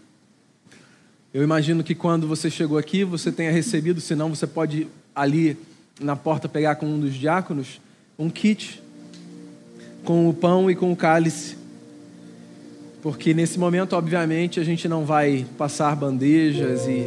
Eu 1.32 1.42
imagino 1.42 1.84
que 1.84 1.94
quando 1.94 2.26
você 2.26 2.50
chegou 2.50 2.78
aqui, 2.78 3.04
você 3.04 3.30
tenha 3.30 3.52
recebido, 3.52 4.00
senão 4.00 4.34
você 4.34 4.46
pode 4.46 4.88
ali 5.14 5.56
na 6.00 6.16
porta 6.16 6.48
pegar 6.48 6.76
com 6.76 6.86
um 6.86 7.00
dos 7.00 7.14
diáconos 7.14 7.80
um 8.20 8.28
kit 8.28 8.82
com 10.04 10.28
o 10.28 10.34
pão 10.34 10.68
e 10.68 10.74
com 10.74 10.90
o 10.90 10.96
cálice. 10.96 11.56
Porque 13.00 13.32
nesse 13.32 13.60
momento, 13.60 13.94
obviamente, 13.94 14.58
a 14.58 14.64
gente 14.64 14.88
não 14.88 15.04
vai 15.04 15.46
passar 15.56 15.94
bandejas 15.94 16.84
e 16.88 17.06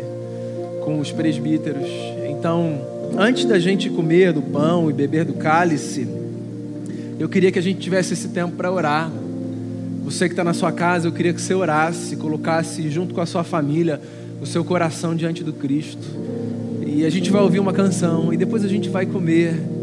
com 0.85 1.01
os 1.01 1.11
presbíteros. 1.11 1.85
Então, 2.29 2.79
antes 3.17 3.43
da 3.43 3.59
gente 3.59 3.89
comer 3.89 4.31
do 4.31 4.41
pão 4.41 4.89
e 4.89 4.93
beber 4.93 5.25
do 5.25 5.33
cálice, 5.33 6.07
eu 7.19 7.27
queria 7.27 7.51
que 7.51 7.59
a 7.59 7.61
gente 7.61 7.81
tivesse 7.81 8.13
esse 8.13 8.29
tempo 8.29 8.55
para 8.55 8.71
orar. 8.71 9.11
Você 10.05 10.29
que 10.29 10.31
está 10.31 10.45
na 10.45 10.53
sua 10.53 10.71
casa, 10.71 11.09
eu 11.09 11.11
queria 11.11 11.33
que 11.33 11.41
você 11.41 11.53
orasse, 11.53 12.15
colocasse 12.15 12.89
junto 12.89 13.13
com 13.13 13.19
a 13.19 13.25
sua 13.25 13.43
família 13.43 13.99
o 14.41 14.45
seu 14.45 14.63
coração 14.63 15.13
diante 15.13 15.43
do 15.43 15.51
Cristo. 15.51 16.07
E 16.87 17.05
a 17.05 17.09
gente 17.09 17.29
vai 17.29 17.41
ouvir 17.41 17.59
uma 17.59 17.73
canção 17.73 18.33
e 18.33 18.37
depois 18.37 18.63
a 18.63 18.69
gente 18.69 18.87
vai 18.87 19.05
comer 19.05 19.80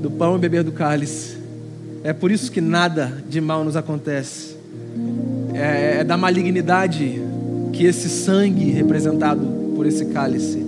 do 0.00 0.10
pão 0.10 0.36
e 0.36 0.38
beber 0.38 0.62
do 0.62 0.72
cálice. 0.72 1.36
É 2.02 2.12
por 2.12 2.30
isso 2.30 2.50
que 2.50 2.60
nada 2.60 3.12
de 3.28 3.40
mal 3.40 3.64
nos 3.64 3.76
acontece. 3.76 4.56
É, 5.54 5.98
é 6.00 6.04
da 6.04 6.16
malignidade 6.16 7.20
que 7.72 7.84
esse 7.84 8.08
sangue 8.08 8.70
representado 8.70 9.40
por 9.76 9.86
esse 9.86 10.04
cálice, 10.06 10.62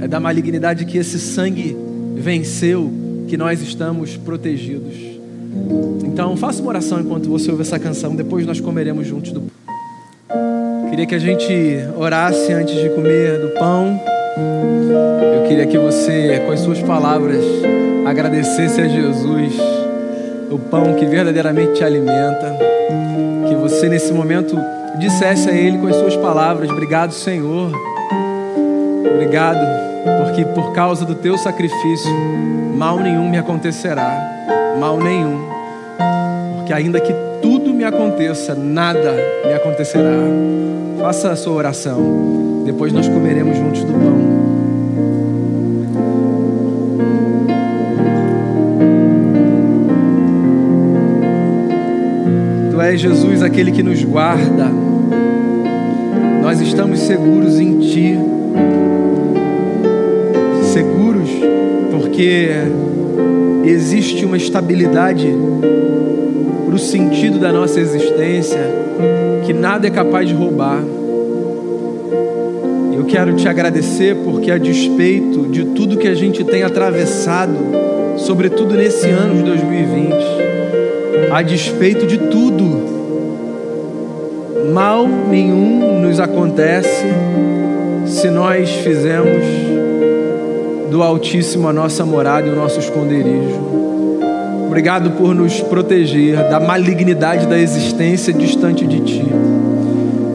é 0.00 0.08
da 0.08 0.20
malignidade 0.20 0.84
que 0.84 0.98
esse 0.98 1.18
sangue 1.18 1.76
venceu, 2.16 2.92
que 3.26 3.36
nós 3.36 3.62
estamos 3.62 4.16
protegidos. 4.16 4.94
Então, 6.04 6.36
faça 6.36 6.60
uma 6.60 6.68
oração 6.68 7.00
enquanto 7.00 7.28
você 7.28 7.50
ouve 7.50 7.62
essa 7.62 7.78
canção, 7.78 8.14
depois 8.14 8.44
nós 8.44 8.60
comeremos 8.60 9.06
juntos 9.06 9.32
do 9.32 9.42
Queria 10.90 11.06
que 11.06 11.14
a 11.14 11.18
gente 11.18 11.52
orasse 11.96 12.52
antes 12.52 12.74
de 12.74 12.88
comer 12.90 13.38
do 13.40 13.48
pão. 13.50 14.00
Eu 15.34 15.48
queria 15.48 15.66
que 15.66 15.78
você, 15.78 16.42
com 16.44 16.52
as 16.52 16.60
suas 16.60 16.82
palavras, 16.82 17.44
agradecesse 18.08 18.80
a 18.80 18.88
Jesus 18.88 19.54
o 20.50 20.58
pão 20.58 20.94
que 20.94 21.04
verdadeiramente 21.04 21.74
te 21.74 21.84
alimenta. 21.84 22.56
Que 23.48 23.54
você, 23.54 23.88
nesse 23.88 24.12
momento, 24.12 24.58
dissesse 24.98 25.48
a 25.48 25.52
Ele 25.52 25.78
com 25.78 25.86
as 25.86 25.96
suas 25.96 26.16
palavras: 26.16 26.70
Obrigado, 26.70 27.12
Senhor. 27.12 27.70
Obrigado, 29.12 29.58
porque 30.24 30.44
por 30.44 30.72
causa 30.72 31.04
do 31.04 31.14
teu 31.14 31.36
sacrifício, 31.36 32.10
mal 32.76 32.98
nenhum 32.98 33.28
me 33.28 33.38
acontecerá. 33.38 34.10
Mal 34.78 34.98
nenhum. 34.98 35.46
Porque 36.56 36.72
ainda 36.72 37.00
que 37.00 37.12
tudo 37.42 37.72
me 37.74 37.84
aconteça, 37.84 38.54
nada 38.54 39.14
me 39.44 39.52
acontecerá. 39.52 40.10
Faça 41.00 41.30
a 41.30 41.36
sua 41.36 41.52
oração. 41.52 42.62
Depois 42.64 42.92
nós 42.92 43.08
comeremos 43.08 43.56
juntos 43.56 43.82
do 43.84 43.92
pão. 43.92 44.57
Tu 52.78 52.82
és 52.82 53.00
Jesus, 53.00 53.42
aquele 53.42 53.72
que 53.72 53.82
nos 53.82 54.04
guarda. 54.04 54.70
Nós 56.40 56.60
estamos 56.60 57.00
seguros 57.00 57.58
em 57.58 57.80
Ti. 57.80 58.16
Seguros 60.62 61.28
porque 61.90 62.50
existe 63.64 64.24
uma 64.24 64.36
estabilidade 64.36 65.26
para 66.66 66.74
o 66.76 66.78
sentido 66.78 67.40
da 67.40 67.52
nossa 67.52 67.80
existência 67.80 68.60
que 69.44 69.52
nada 69.52 69.88
é 69.88 69.90
capaz 69.90 70.28
de 70.28 70.34
roubar. 70.34 70.80
Eu 72.96 73.06
quero 73.06 73.34
te 73.34 73.48
agradecer 73.48 74.14
porque, 74.22 74.52
a 74.52 74.56
despeito 74.56 75.48
de 75.48 75.64
tudo 75.64 75.96
que 75.96 76.06
a 76.06 76.14
gente 76.14 76.44
tem 76.44 76.62
atravessado, 76.62 77.56
sobretudo 78.18 78.76
nesse 78.76 79.08
ano 79.08 79.34
de 79.34 79.42
2020, 79.42 80.47
a 81.32 81.42
despeito 81.42 82.06
de 82.06 82.18
tudo, 82.18 82.64
mal 84.72 85.06
nenhum 85.06 86.00
nos 86.00 86.18
acontece 86.20 87.04
se 88.06 88.30
nós 88.30 88.70
fizemos 88.70 89.42
do 90.90 91.02
Altíssimo 91.02 91.68
a 91.68 91.72
nossa 91.72 92.04
morada 92.04 92.46
e 92.46 92.50
o 92.50 92.56
nosso 92.56 92.78
esconderijo. 92.78 93.68
Obrigado 94.66 95.10
por 95.12 95.34
nos 95.34 95.60
proteger 95.60 96.36
da 96.48 96.58
malignidade 96.60 97.46
da 97.46 97.58
existência 97.58 98.32
distante 98.32 98.86
de 98.86 99.00
Ti. 99.00 99.26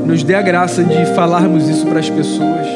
Nos 0.06 0.24
dê 0.24 0.36
a 0.36 0.42
graça 0.42 0.84
de 0.84 1.06
falarmos 1.16 1.68
isso 1.70 1.88
para 1.88 2.00
as 2.00 2.10
pessoas. 2.10 2.68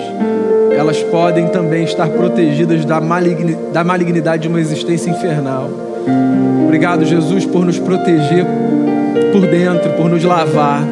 Elas 0.76 1.02
podem 1.04 1.48
também 1.50 1.84
estar 1.84 2.08
protegidas 2.10 2.86
da 2.86 3.84
malignidade 3.84 4.44
de 4.44 4.48
uma 4.48 4.60
existência 4.60 5.10
infernal. 5.10 5.87
Obrigado, 6.66 7.06
Jesus, 7.06 7.46
por 7.46 7.66
nos 7.66 7.80
proteger 7.80 8.46
por 9.32 9.42
dentro, 9.42 9.92
por 9.92 10.10
nos 10.10 10.24
lavar. 10.24 10.84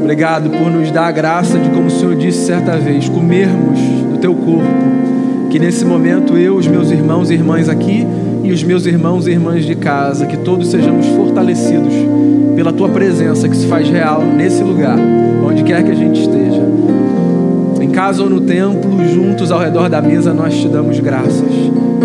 Obrigado 0.00 0.50
por 0.50 0.70
nos 0.70 0.90
dar 0.90 1.06
a 1.06 1.12
graça 1.12 1.58
de, 1.58 1.70
como 1.70 1.86
o 1.86 1.90
Senhor 1.90 2.16
disse 2.16 2.46
certa 2.46 2.76
vez, 2.76 3.08
comermos 3.08 3.78
do 3.78 4.18
Teu 4.18 4.34
corpo. 4.34 4.66
Que 5.50 5.58
nesse 5.58 5.84
momento 5.84 6.36
eu, 6.36 6.56
os 6.56 6.66
meus 6.66 6.90
irmãos 6.90 7.30
e 7.30 7.34
irmãs 7.34 7.68
aqui, 7.68 8.06
e 8.42 8.50
os 8.50 8.64
meus 8.64 8.86
irmãos 8.86 9.26
e 9.26 9.30
irmãs 9.30 9.64
de 9.64 9.74
casa, 9.76 10.26
que 10.26 10.36
todos 10.38 10.68
sejamos 10.68 11.06
fortalecidos 11.06 11.94
pela 12.56 12.72
tua 12.72 12.88
presença 12.88 13.48
que 13.48 13.56
se 13.56 13.66
faz 13.66 13.88
real 13.88 14.22
nesse 14.22 14.62
lugar, 14.62 14.98
onde 15.46 15.62
quer 15.62 15.82
que 15.84 15.90
a 15.90 15.94
gente 15.94 16.20
esteja. 16.20 16.62
Em 17.80 17.90
casa 17.90 18.22
ou 18.22 18.30
no 18.30 18.40
templo, 18.40 19.04
juntos 19.08 19.50
ao 19.50 19.60
redor 19.60 19.88
da 19.88 20.02
mesa, 20.02 20.34
nós 20.34 20.54
te 20.54 20.68
damos 20.68 20.98
graças. 21.00 21.42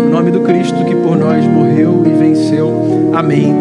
Nome 0.08 0.30
do 0.30 0.40
Cristo 0.40 0.84
que 0.84 0.94
por 0.94 1.16
nós 1.16 1.44
morreu 1.46 2.02
e 2.06 2.10
venceu. 2.18 3.12
Amém. 3.14 3.58